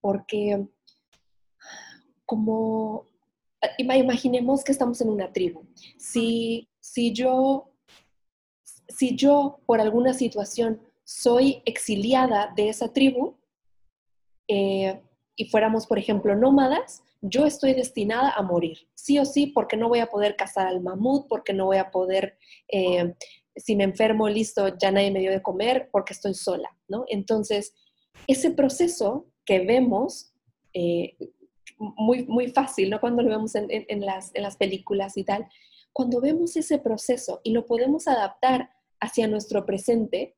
porque 0.00 0.66
como 2.24 3.06
imaginemos 3.78 4.64
que 4.64 4.72
estamos 4.72 5.00
en 5.00 5.10
una 5.10 5.32
tribu. 5.32 5.66
Si, 5.98 6.68
si, 6.80 7.12
yo, 7.12 7.70
si 8.88 9.14
yo 9.14 9.60
por 9.66 9.80
alguna 9.80 10.14
situación 10.14 10.80
soy 11.04 11.62
exiliada 11.66 12.52
de 12.56 12.70
esa 12.70 12.92
tribu 12.92 13.36
eh, 14.48 15.00
y 15.36 15.44
fuéramos, 15.46 15.86
por 15.86 15.98
ejemplo, 15.98 16.34
nómadas, 16.34 17.02
yo 17.22 17.46
estoy 17.46 17.72
destinada 17.72 18.32
a 18.32 18.42
morir, 18.42 18.88
sí 18.94 19.18
o 19.18 19.24
sí, 19.24 19.46
porque 19.46 19.76
no 19.76 19.88
voy 19.88 20.00
a 20.00 20.08
poder 20.08 20.34
cazar 20.34 20.66
al 20.66 20.82
mamut, 20.82 21.28
porque 21.28 21.52
no 21.52 21.66
voy 21.66 21.76
a 21.76 21.90
poder, 21.90 22.36
eh, 22.68 23.14
si 23.54 23.76
me 23.76 23.84
enfermo, 23.84 24.28
listo, 24.28 24.76
ya 24.76 24.90
nadie 24.90 25.12
me 25.12 25.20
dio 25.20 25.30
de 25.30 25.40
comer, 25.40 25.88
porque 25.92 26.14
estoy 26.14 26.34
sola, 26.34 26.76
¿no? 26.88 27.04
Entonces, 27.08 27.74
ese 28.26 28.50
proceso 28.50 29.28
que 29.44 29.60
vemos, 29.60 30.34
eh, 30.74 31.16
muy, 31.78 32.24
muy 32.26 32.48
fácil, 32.48 32.90
¿no? 32.90 33.00
Cuando 33.00 33.22
lo 33.22 33.30
vemos 33.30 33.54
en, 33.54 34.00
las, 34.00 34.34
en 34.34 34.42
las 34.42 34.56
películas 34.56 35.16
y 35.16 35.24
tal, 35.24 35.46
cuando 35.92 36.20
vemos 36.20 36.56
ese 36.56 36.78
proceso 36.78 37.40
y 37.44 37.52
lo 37.52 37.66
podemos 37.66 38.08
adaptar 38.08 38.70
hacia 39.00 39.28
nuestro 39.28 39.64
presente, 39.64 40.36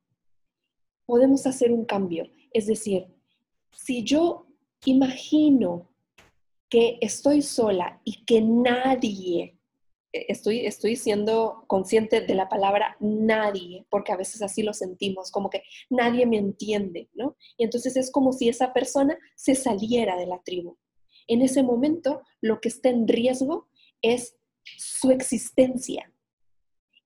podemos 1.07 1.47
hacer 1.47 1.71
un 1.71 1.85
cambio. 1.85 2.31
Es 2.53 2.67
decir, 2.67 3.07
si 3.73 4.05
yo 4.05 4.47
imagino 4.85 5.94
que 6.69 6.99
estoy 7.01 7.43
sola 7.43 8.01
y 8.05 8.25
que 8.25 8.41
nadie, 8.41 9.59
e, 10.13 10.27
estoy, 10.29 10.67
estoy 10.67 10.97
siendo 10.97 11.65
consciente 11.67 12.21
de 12.21 12.35
la 12.35 12.49
palabra 12.49 12.97
nadie, 13.01 13.87
porque 13.91 14.13
a 14.13 14.17
veces 14.17 14.43
así 14.43 14.63
lo 14.63 14.73
sentimos, 14.73 15.31
como 15.31 15.51
que 15.51 15.63
nadie 15.91 16.27
me 16.27 16.39
entiende, 16.39 17.09
¿no? 17.15 17.37
Y 17.57 17.65
entonces 17.65 17.97
es 17.97 18.11
como 18.11 18.33
si 18.33 18.49
esa 18.49 18.73
persona 18.73 19.19
se 19.35 19.55
saliera 19.55 20.17
de 20.17 20.27
la 20.27 20.41
tribu. 20.43 20.77
En 21.27 21.43
ese 21.43 21.63
momento, 21.63 22.23
lo 22.41 22.61
que 22.61 22.69
está 22.69 22.91
en 22.91 23.09
riesgo 23.09 23.69
es 24.03 24.37
su 24.77 25.11
existencia. 25.11 26.11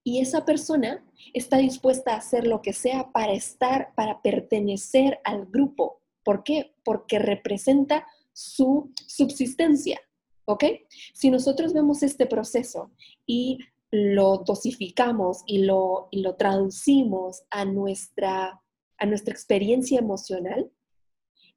Y 0.03 0.21
esa 0.21 0.45
persona 0.45 1.05
está 1.35 1.59
dispuesta 1.59 2.15
a 2.15 2.19
hacer 2.19 2.47
lo 2.47 2.63
que 2.63 2.73
sea 2.73 3.13
para 3.13 3.33
estar, 3.33 3.95
para 3.95 4.23
pertenecer 4.23 5.21
al 5.25 5.47
grupo. 5.47 6.01
¿Por 6.25 6.45
qué? 6.45 6.75
Porque 6.83 7.19
representa 7.19 8.07
su 8.39 8.93
subsistencia. 9.07 10.01
¿Ok? 10.45 10.65
Si 11.13 11.31
nosotros 11.31 11.75
vemos 11.75 12.03
este 12.03 12.27
proceso 12.27 12.91
y 13.27 13.59
lo 13.91 14.39
dosificamos 14.39 15.43
y 15.47 15.59
lo, 15.59 16.09
y 16.11 16.23
lo 16.23 16.37
traducimos 16.37 17.43
a 17.51 17.65
nuestra, 17.65 18.63
a 18.99 19.07
nuestra 19.07 19.35
experiencia 19.35 19.99
emocional, 19.99 20.71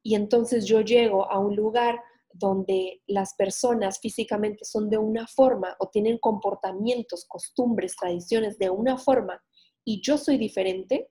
y 0.02 0.14
entonces 0.14 0.66
yo 0.66 0.80
llego 0.80 1.30
a 1.30 1.38
un 1.38 1.54
lugar 1.54 2.00
donde 2.34 3.02
las 3.06 3.34
personas 3.34 4.00
físicamente 4.00 4.64
son 4.64 4.90
de 4.90 4.98
una 4.98 5.26
forma 5.26 5.76
o 5.78 5.88
tienen 5.88 6.18
comportamientos, 6.18 7.24
costumbres, 7.28 7.94
tradiciones 7.96 8.58
de 8.58 8.70
una 8.70 8.98
forma 8.98 9.40
y 9.84 10.00
yo 10.00 10.18
soy 10.18 10.38
diferente 10.38 11.10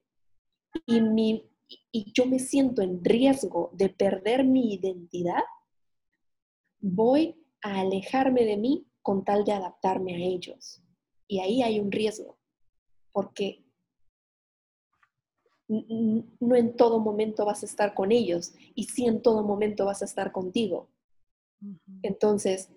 y, 0.86 1.02
mi, 1.02 1.50
y 1.92 2.12
yo 2.14 2.26
me 2.26 2.40
siento 2.40 2.82
en 2.82 3.04
riesgo 3.04 3.70
de 3.74 3.90
perder 3.90 4.44
mi 4.44 4.74
identidad, 4.74 5.44
voy 6.82 7.36
a 7.62 7.82
alejarme 7.82 8.44
de 8.44 8.58
mí 8.58 8.88
con 9.02 9.24
tal 9.24 9.46
de 9.46 9.54
adaptarme 9.54 10.16
a 10.16 10.20
ellos. 10.20 10.84
Y 11.28 11.40
ahí 11.40 11.64
hay 11.64 11.80
un 11.80 11.92
riesgo, 11.92 12.38
porque 13.12 13.64
no 15.68 16.56
en 16.56 16.76
todo 16.76 17.00
momento 17.00 17.46
vas 17.46 17.64
a 17.64 17.66
estar 17.66 17.94
con 17.94 18.12
ellos 18.12 18.54
y 18.76 18.84
sí 18.86 19.06
en 19.06 19.22
todo 19.22 19.42
momento 19.44 19.86
vas 19.86 20.02
a 20.02 20.06
estar 20.06 20.34
contigo. 20.34 20.90
Entonces, 22.02 22.70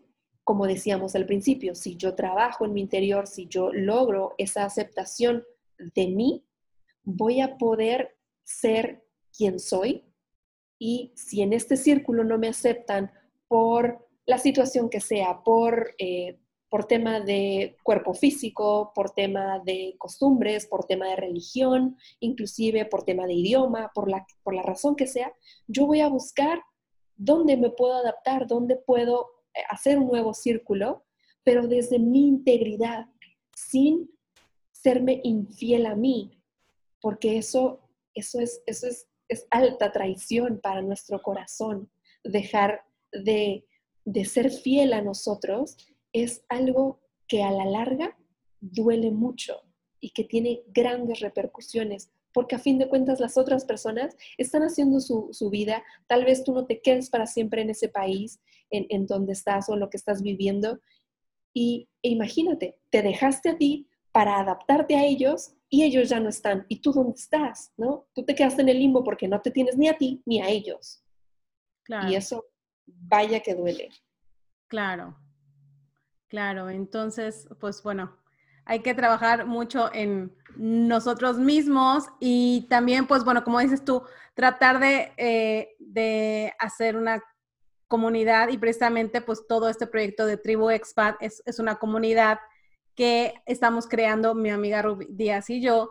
como 0.44 0.66
decíamos 0.66 1.16
al 1.16 1.26
principio, 1.26 1.74
si 1.74 1.96
yo 1.96 2.14
trabajo 2.14 2.64
en 2.64 2.74
mi 2.74 2.82
interior, 2.82 3.26
si 3.26 3.48
yo 3.48 3.72
logro 3.72 4.34
esa 4.38 4.64
aceptación 4.64 5.44
de 5.78 6.08
mí, 6.08 6.46
voy 7.02 7.40
a 7.40 7.56
poder 7.56 8.16
ser 8.44 9.04
quien 9.36 9.58
soy. 9.58 10.04
Y 10.78 11.12
si 11.16 11.40
en 11.42 11.52
este 11.52 11.76
círculo 11.76 12.24
no 12.24 12.38
me 12.38 12.48
aceptan 12.48 13.10
por 13.54 14.04
la 14.26 14.38
situación 14.38 14.90
que 14.90 14.98
sea, 14.98 15.44
por, 15.44 15.94
eh, 15.98 16.40
por 16.68 16.86
tema 16.86 17.20
de 17.20 17.76
cuerpo 17.84 18.12
físico, 18.12 18.90
por 18.96 19.12
tema 19.12 19.60
de 19.64 19.94
costumbres, 19.96 20.66
por 20.66 20.86
tema 20.86 21.06
de 21.10 21.14
religión, 21.14 21.96
inclusive 22.18 22.84
por 22.84 23.04
tema 23.04 23.28
de 23.28 23.34
idioma, 23.34 23.92
por 23.94 24.10
la, 24.10 24.26
por 24.42 24.56
la 24.56 24.62
razón 24.62 24.96
que 24.96 25.06
sea, 25.06 25.32
yo 25.68 25.86
voy 25.86 26.00
a 26.00 26.08
buscar 26.08 26.64
dónde 27.14 27.56
me 27.56 27.70
puedo 27.70 27.94
adaptar, 27.94 28.48
dónde 28.48 28.74
puedo 28.74 29.30
eh, 29.54 29.60
hacer 29.70 30.00
un 30.00 30.08
nuevo 30.08 30.34
círculo, 30.34 31.04
pero 31.44 31.68
desde 31.68 32.00
mi 32.00 32.26
integridad, 32.26 33.06
sin 33.54 34.10
serme 34.72 35.20
infiel 35.22 35.86
a 35.86 35.94
mí, 35.94 36.42
porque 37.00 37.38
eso, 37.38 37.88
eso, 38.14 38.40
es, 38.40 38.64
eso 38.66 38.88
es, 38.88 39.06
es 39.28 39.46
alta 39.50 39.92
traición 39.92 40.58
para 40.60 40.82
nuestro 40.82 41.22
corazón. 41.22 41.88
Dejar 42.24 42.82
de, 43.22 43.66
de 44.04 44.24
ser 44.24 44.50
fiel 44.50 44.92
a 44.92 45.02
nosotros 45.02 45.76
es 46.12 46.44
algo 46.48 47.00
que 47.26 47.42
a 47.42 47.50
la 47.50 47.64
larga 47.64 48.16
duele 48.60 49.10
mucho 49.10 49.62
y 50.00 50.10
que 50.10 50.24
tiene 50.24 50.62
grandes 50.68 51.20
repercusiones 51.20 52.10
porque 52.34 52.56
a 52.56 52.58
fin 52.58 52.78
de 52.78 52.88
cuentas 52.88 53.20
las 53.20 53.38
otras 53.38 53.64
personas 53.64 54.14
están 54.36 54.62
haciendo 54.62 55.00
su, 55.00 55.50
vida, 55.50 55.82
tal 56.08 56.24
vez 56.24 56.44
tú 56.44 56.52
no 56.52 56.66
te 56.66 56.82
quedes 56.82 57.08
para 57.08 57.26
siempre 57.26 57.62
en 57.62 57.70
ese 57.70 57.88
país 57.88 58.40
en, 58.70 59.06
donde 59.06 59.32
estás 59.32 59.68
o 59.68 59.74
en 59.74 59.80
lo 59.80 59.88
que 59.88 59.96
estás 59.96 60.20
viviendo. 60.20 60.80
Y 61.54 61.88
e 62.02 62.10
imagínate, 62.10 62.76
te 62.90 63.02
dejaste 63.02 63.50
a 63.50 63.56
ti 63.56 63.88
para 64.10 64.40
adaptarte 64.40 64.96
a 64.96 65.04
ellos 65.04 65.54
y 65.70 65.84
ellos 65.84 66.08
ya 66.08 66.18
no 66.18 66.28
están. 66.28 66.66
¿Y 66.68 66.80
tú 66.80 66.92
dónde 66.92 67.14
estás? 67.14 67.72
¿No? 67.76 68.08
Tú 68.12 68.24
te 68.24 68.34
quedaste 68.34 68.62
en 68.62 68.68
el 68.68 68.80
limbo 68.80 69.04
porque 69.04 69.28
no 69.28 69.40
te 69.40 69.52
tienes 69.52 69.78
ni 69.78 69.88
a 69.88 69.96
ti 69.96 70.20
ni 70.26 70.40
a 70.40 70.48
ellos. 70.48 71.04
Y 72.08 72.16
eso, 72.16 72.46
vaya 72.86 73.40
que 73.40 73.54
duele. 73.54 73.90
Claro, 74.68 75.16
claro. 76.28 76.70
Entonces, 76.70 77.48
pues 77.60 77.82
bueno, 77.82 78.16
hay 78.64 78.80
que 78.80 78.94
trabajar 78.94 79.46
mucho 79.46 79.92
en 79.92 80.34
nosotros 80.56 81.38
mismos 81.38 82.06
y 82.20 82.66
también, 82.70 83.06
pues 83.06 83.24
bueno, 83.24 83.44
como 83.44 83.60
dices 83.60 83.84
tú, 83.84 84.02
tratar 84.34 84.80
de, 84.80 85.12
eh, 85.16 85.76
de 85.78 86.52
hacer 86.58 86.96
una 86.96 87.22
comunidad 87.88 88.48
y 88.48 88.58
precisamente 88.58 89.20
pues 89.20 89.46
todo 89.46 89.68
este 89.68 89.86
proyecto 89.86 90.26
de 90.26 90.36
Tribu 90.36 90.70
Expat 90.70 91.16
es, 91.20 91.42
es 91.46 91.58
una 91.58 91.76
comunidad 91.76 92.40
que 92.94 93.34
estamos 93.46 93.86
creando 93.86 94.34
mi 94.34 94.50
amiga 94.50 94.82
Ruby 94.82 95.06
Díaz 95.10 95.50
y 95.50 95.60
yo 95.60 95.90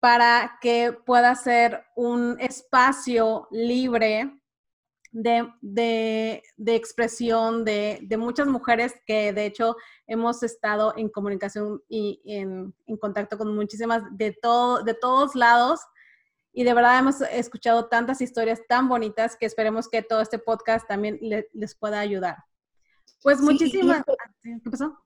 para 0.00 0.58
que 0.60 0.92
pueda 0.92 1.34
ser 1.34 1.84
un 1.94 2.36
espacio 2.40 3.46
libre 3.50 4.41
de, 5.12 6.42
expresión 6.66 7.64
de, 7.64 8.16
muchas 8.18 8.46
mujeres 8.46 8.94
que 9.06 9.32
de 9.32 9.46
hecho 9.46 9.76
hemos 10.06 10.42
estado 10.42 10.94
en 10.96 11.08
comunicación 11.08 11.82
y 11.88 12.20
en, 12.24 12.74
contacto 13.00 13.38
con 13.38 13.54
muchísimas 13.54 14.02
de, 14.12 14.32
todo, 14.32 14.82
de 14.82 14.94
todos 14.94 15.34
lados. 15.34 15.80
Y 16.54 16.64
de 16.64 16.74
verdad 16.74 16.98
hemos 16.98 17.20
escuchado 17.20 17.86
tantas 17.88 18.20
historias 18.20 18.60
tan 18.68 18.88
bonitas 18.88 19.36
que 19.36 19.46
esperemos 19.46 19.88
que 19.88 20.02
todo 20.02 20.20
este 20.20 20.38
podcast 20.38 20.86
también 20.86 21.18
les 21.20 21.74
pueda 21.74 22.00
ayudar. 22.00 22.36
Pues 23.22 23.40
muchísimas... 23.40 24.00
Ah, 24.00 24.32
¿Qué 24.42 24.70
pasó? 24.70 24.98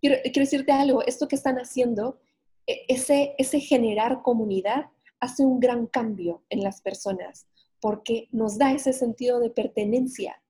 Quiero, 0.00 0.16
quiero, 0.22 0.40
decirte 0.40 0.72
algo, 0.72 1.02
esto 1.02 1.28
que 1.28 1.36
están 1.36 1.56
haciendo, 1.56 2.20
e, 2.66 2.84
ese, 2.88 3.34
ese 3.38 3.60
generar 3.60 4.20
comunidad 4.22 4.90
hace 5.20 5.42
un 5.42 5.60
gran 5.60 5.86
cambio 5.86 6.44
en 6.50 6.62
las 6.62 6.82
personas 6.82 7.46
porque 7.84 8.28
nos 8.32 8.56
da 8.56 8.72
ese 8.72 8.94
sentido 8.94 9.40
de 9.40 9.50
pertenencia. 9.50 10.42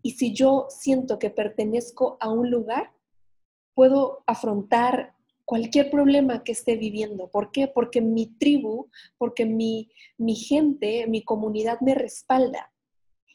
Y 0.00 0.12
si 0.12 0.32
yo 0.32 0.68
siento 0.70 1.18
que 1.18 1.28
pertenezco 1.28 2.16
a 2.18 2.30
un 2.30 2.50
lugar, 2.50 2.94
puedo 3.74 4.24
afrontar 4.26 5.14
cualquier 5.44 5.90
problema 5.90 6.42
que 6.42 6.52
esté 6.52 6.78
viviendo. 6.78 7.28
¿Por 7.28 7.52
qué? 7.52 7.68
Porque 7.68 8.00
mi 8.00 8.38
tribu, 8.38 8.88
porque 9.18 9.44
mi, 9.44 9.90
mi 10.16 10.34
gente, 10.34 11.06
mi 11.08 11.22
comunidad 11.22 11.78
me 11.82 11.94
respalda. 11.94 12.72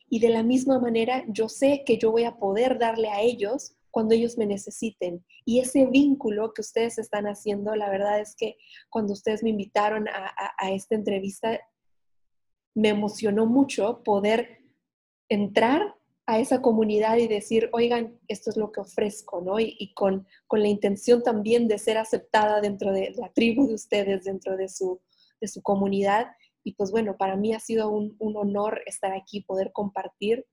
Y 0.10 0.20
de 0.20 0.30
la 0.30 0.42
misma 0.42 0.80
manera, 0.80 1.24
yo 1.28 1.48
sé 1.48 1.84
que 1.86 2.00
yo 2.00 2.12
voy 2.12 2.24
a 2.24 2.38
poder 2.38 2.80
darle 2.80 3.10
a 3.10 3.22
ellos 3.22 3.76
cuando 3.92 4.16
ellos 4.16 4.36
me 4.36 4.48
necesiten. 4.48 5.24
Y 5.46 5.60
ese 5.60 5.86
vínculo 5.86 6.56
que 6.56 6.62
ustedes 6.62 6.98
están 6.98 7.26
haciendo, 7.26 7.76
la 7.76 7.92
verdad 7.92 8.20
es 8.20 8.36
que 8.36 8.58
cuando 8.90 9.14
ustedes 9.14 9.44
me 9.44 9.52
invitaron 9.52 10.08
a, 10.08 10.34
a 10.58 10.72
esta 10.72 10.96
entrevista, 10.96 11.60
me 12.76 12.90
emocionó 12.90 13.46
mucho 13.46 14.02
poder 14.04 14.60
entrar 15.30 15.96
a 16.26 16.40
esa 16.40 16.62
comunidad 16.62 17.18
y 17.18 17.28
decir, 17.28 17.70
oigan, 17.74 18.18
esto 18.28 18.50
es 18.50 18.58
lo 18.58 18.72
que 18.72 18.82
ofrezco, 18.82 19.42
¿no? 19.42 19.60
Y, 19.60 19.94
con, 19.94 20.26
con, 20.48 20.62
la 20.62 20.70
intención 20.70 21.22
también 21.22 21.68
de 21.68 21.78
ser 21.78 21.98
aceptada 21.98 22.62
dentro 22.62 22.94
de 22.94 23.14
la 23.18 23.32
tribu 23.34 23.68
de 23.68 23.74
ustedes, 23.74 24.24
dentro 24.24 24.56
de 24.56 24.70
su, 24.70 25.02
de 25.42 25.48
su 25.48 25.62
comunidad. 25.62 26.28
Y 26.64 26.76
pues 26.76 26.92
bueno, 26.92 27.18
para 27.18 27.36
mí 27.36 27.54
ha 27.54 27.60
sido 27.60 27.90
un, 27.90 28.16
un 28.20 28.38
honor 28.38 28.82
estar 28.86 29.12
aquí, 29.12 29.42
poder 29.42 29.72
compartir 29.74 30.46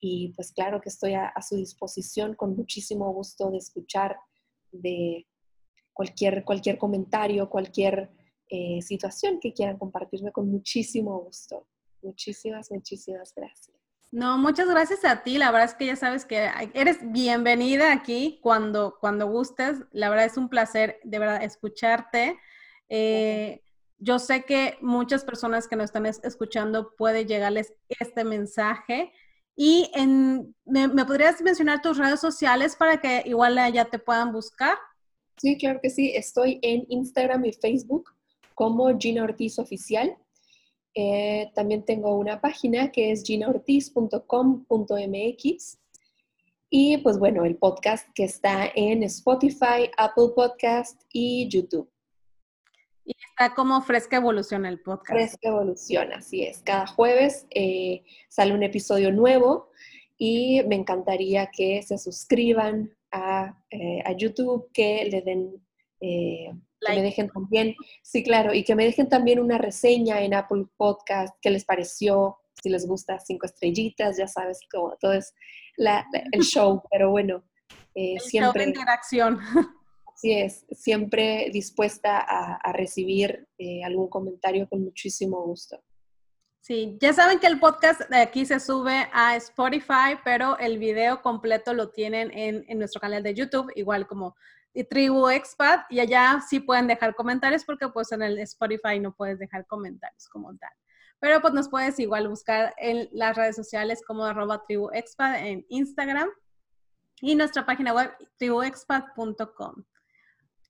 y 0.00 0.32
pues 0.34 0.52
claro 0.52 0.80
que 0.80 0.88
estoy 0.88 1.14
a, 1.14 1.32
su 1.42 1.56
disposición 1.56 2.34
con 2.34 2.54
muchísimo 2.56 3.12
gusto 3.12 3.50
de 3.50 3.58
escuchar 3.58 4.16
de 4.70 5.26
cualquier, 5.92 6.44
cualquier 6.44 6.78
comentario, 6.78 7.48
cualquier 7.48 8.10
eh, 8.48 8.80
situación 8.82 9.40
que 9.40 9.52
quieran 9.52 9.78
compartirme 9.78 10.32
con 10.32 10.50
muchísimo 10.50 11.18
gusto. 11.20 11.66
Muchísimas, 12.02 12.70
muchísimas 12.70 13.34
gracias. 13.34 13.76
No, 14.12 14.38
muchas 14.38 14.68
gracias 14.68 15.04
a 15.04 15.22
ti. 15.22 15.36
La 15.36 15.50
verdad 15.50 15.68
es 15.68 15.74
que 15.74 15.86
ya 15.86 15.96
sabes 15.96 16.24
que 16.24 16.48
eres 16.74 16.98
bienvenida 17.12 17.92
aquí 17.92 18.38
cuando, 18.42 18.96
cuando 19.00 19.26
gustes. 19.26 19.78
La 19.90 20.08
verdad 20.08 20.26
es 20.26 20.36
un 20.36 20.48
placer 20.48 21.00
de 21.02 21.18
verdad 21.18 21.42
escucharte. 21.42 22.38
Eh, 22.88 23.62
yo 23.98 24.18
sé 24.18 24.44
que 24.44 24.78
muchas 24.80 25.24
personas 25.24 25.66
que 25.66 25.76
nos 25.76 25.86
están 25.86 26.06
escuchando 26.06 26.94
puede 26.96 27.26
llegarles 27.26 27.74
este 27.88 28.24
mensaje. 28.24 29.12
Y 29.56 29.90
en, 29.94 30.54
¿me, 30.64 30.88
podrías 31.04 31.40
mencionar 31.40 31.82
tus 31.82 31.98
redes 31.98 32.20
sociales 32.20 32.76
para 32.76 33.00
que 33.00 33.22
igual 33.26 33.58
ya 33.72 33.86
te 33.86 33.98
puedan 33.98 34.32
buscar? 34.32 34.78
Sí, 35.38 35.58
claro 35.58 35.80
que 35.82 35.90
sí. 35.90 36.12
Estoy 36.14 36.58
en 36.62 36.86
Instagram 36.88 37.44
y 37.44 37.52
Facebook 37.52 38.15
como 38.56 38.98
Gina 38.98 39.22
Ortiz 39.22 39.60
Oficial. 39.60 40.16
Eh, 40.94 41.52
también 41.54 41.84
tengo 41.84 42.16
una 42.16 42.40
página 42.40 42.90
que 42.90 43.12
es 43.12 43.22
ginaortiz.com.mx. 43.22 45.78
Y 46.70 46.96
pues 46.96 47.18
bueno, 47.18 47.44
el 47.44 47.58
podcast 47.58 48.08
que 48.14 48.24
está 48.24 48.68
en 48.74 49.04
Spotify, 49.04 49.88
Apple 49.96 50.30
Podcast 50.34 51.00
y 51.12 51.48
YouTube. 51.48 51.88
Y 53.04 53.14
está 53.30 53.54
como 53.54 53.80
Fresca 53.82 54.16
Evolución 54.16 54.66
el 54.66 54.80
podcast. 54.80 55.12
Fresca 55.12 55.50
Evolución, 55.50 56.12
así 56.12 56.42
es. 56.42 56.60
Cada 56.62 56.88
jueves 56.88 57.46
eh, 57.50 58.02
sale 58.28 58.52
un 58.52 58.64
episodio 58.64 59.12
nuevo 59.12 59.70
y 60.18 60.62
me 60.64 60.76
encantaría 60.76 61.50
que 61.52 61.82
se 61.82 61.98
suscriban 61.98 62.96
a, 63.12 63.58
eh, 63.70 64.02
YouTube, 64.16 64.70
que 64.72 65.06
le 65.10 65.20
den, 65.22 65.62
eh, 66.00 66.52
que 66.80 66.92
me 66.94 67.02
dejen 67.02 67.28
también, 67.28 67.74
sí, 68.02 68.22
claro, 68.22 68.52
y 68.54 68.64
que 68.64 68.74
me 68.74 68.84
dejen 68.84 69.08
también 69.08 69.40
una 69.40 69.58
reseña 69.58 70.20
en 70.22 70.34
Apple 70.34 70.66
Podcast, 70.76 71.34
qué 71.40 71.50
les 71.50 71.64
pareció, 71.64 72.38
si 72.62 72.68
les 72.68 72.86
gusta 72.86 73.18
cinco 73.18 73.46
estrellitas, 73.46 74.16
ya 74.16 74.28
sabes, 74.28 74.60
todo, 74.70 74.96
todo 75.00 75.12
es 75.12 75.34
el 75.76 76.42
show, 76.42 76.82
pero 76.90 77.10
bueno, 77.10 77.42
siempre... 78.18 78.64
interacción. 78.64 79.38
Así 80.16 80.32
es, 80.32 80.64
siempre 80.70 81.50
dispuesta 81.52 82.18
a, 82.18 82.72
recibir 82.72 83.46
eh, 83.58 83.84
algún 83.84 84.08
comentario 84.08 84.66
con 84.66 84.82
muchísimo 84.82 85.42
gusto. 85.42 85.82
Sí, 86.62 86.96
ya 87.00 87.12
saben 87.12 87.38
que 87.38 87.46
el 87.46 87.60
podcast 87.60 88.00
de 88.08 88.16
aquí 88.16 88.46
se 88.46 88.58
sube 88.58 89.08
a 89.12 89.36
Spotify, 89.36 90.18
pero 90.24 90.58
el 90.58 90.78
video 90.78 91.20
completo 91.20 91.74
lo 91.74 91.90
tienen 91.90 92.30
en, 92.32 92.78
nuestro 92.78 92.98
canal 93.00 93.22
de 93.22 93.34
YouTube, 93.34 93.70
igual 93.76 94.06
como 94.06 94.34
Tribu 94.84 95.28
Expat, 95.28 95.86
y 95.90 96.00
allá 96.00 96.40
sí 96.46 96.60
pueden 96.60 96.86
dejar 96.86 97.14
comentarios 97.14 97.64
porque 97.64 97.88
pues 97.88 98.12
en 98.12 98.22
el 98.22 98.38
Spotify 98.40 99.00
no 99.00 99.14
puedes 99.14 99.38
dejar 99.38 99.66
comentarios 99.66 100.28
como 100.28 100.56
tal. 100.56 100.72
Pero 101.18 101.40
pues 101.40 101.54
nos 101.54 101.68
puedes 101.68 101.98
igual 101.98 102.28
buscar 102.28 102.74
en 102.76 103.08
las 103.12 103.36
redes 103.36 103.56
sociales 103.56 104.02
como 104.06 104.24
arroba 104.24 104.64
tribu 104.64 104.90
expat 104.92 105.36
en 105.40 105.64
Instagram 105.68 106.28
y 107.20 107.34
nuestra 107.34 107.64
página 107.64 107.94
web 107.94 108.14
tribuexpat.com. 108.38 109.84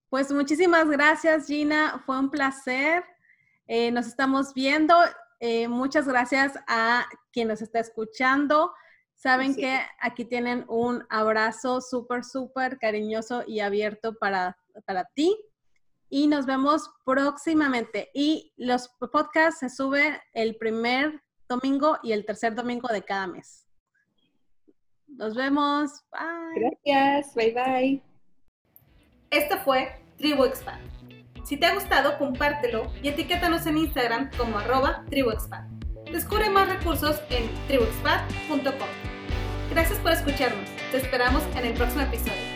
Pues 0.09 0.31
muchísimas 0.31 0.88
gracias, 0.88 1.47
Gina. 1.47 2.03
Fue 2.07 2.19
un 2.19 2.31
placer. 2.31 3.05
Eh, 3.66 3.90
nos 3.90 4.07
estamos 4.07 4.55
viendo. 4.55 4.95
Eh, 5.40 5.66
muchas 5.66 6.07
gracias 6.07 6.53
a 6.69 7.07
quien 7.33 7.49
nos 7.49 7.61
está 7.61 7.81
escuchando. 7.81 8.73
Saben 9.16 9.57
que 9.57 9.81
aquí 9.98 10.24
tienen 10.24 10.64
un 10.68 11.05
abrazo 11.09 11.81
súper, 11.81 12.22
súper 12.22 12.79
cariñoso 12.79 13.42
y 13.46 13.61
abierto 13.61 14.14
para, 14.14 14.57
para 14.85 15.05
ti. 15.05 15.37
Y 16.09 16.29
nos 16.29 16.46
vemos 16.46 16.90
próximamente. 17.05 18.11
Y 18.14 18.52
los 18.57 18.88
podcasts 19.00 19.61
se 19.61 19.70
suben 19.70 20.16
el 20.33 20.57
primer 20.57 21.22
domingo 21.48 21.98
y 22.02 22.12
el 22.12 22.24
tercer 22.24 22.55
domingo 22.55 22.88
de 22.88 23.02
cada 23.02 23.26
mes. 23.26 23.66
Nos 25.09 25.35
vemos. 25.35 26.05
Bye. 26.12 26.79
Gracias. 26.85 27.35
Bye 27.35 27.52
bye. 27.52 28.02
Este 29.31 29.57
fue 29.59 30.00
Tribu 30.18 30.44
Expand. 30.44 30.96
Si 31.46 31.57
te 31.57 31.66
ha 31.66 31.74
gustado, 31.74 32.18
compártelo 32.18 32.92
y 33.02 33.09
etiquétanos 33.09 33.66
en 33.66 33.79
Instagram 33.79 34.31
como 34.37 34.59
arroba 34.59 35.05
tribuexpand. 35.09 35.85
Descubre 36.11 36.50
más 36.50 36.68
recursos 36.68 37.20
en 37.31 37.48
tribuexpand.com. 37.68 39.06
Gracias 39.70 39.98
por 39.98 40.12
escucharnos. 40.12 40.68
Te 40.90 40.98
esperamos 40.98 41.42
en 41.57 41.66
el 41.66 41.74
próximo 41.74 42.02
episodio. 42.02 42.56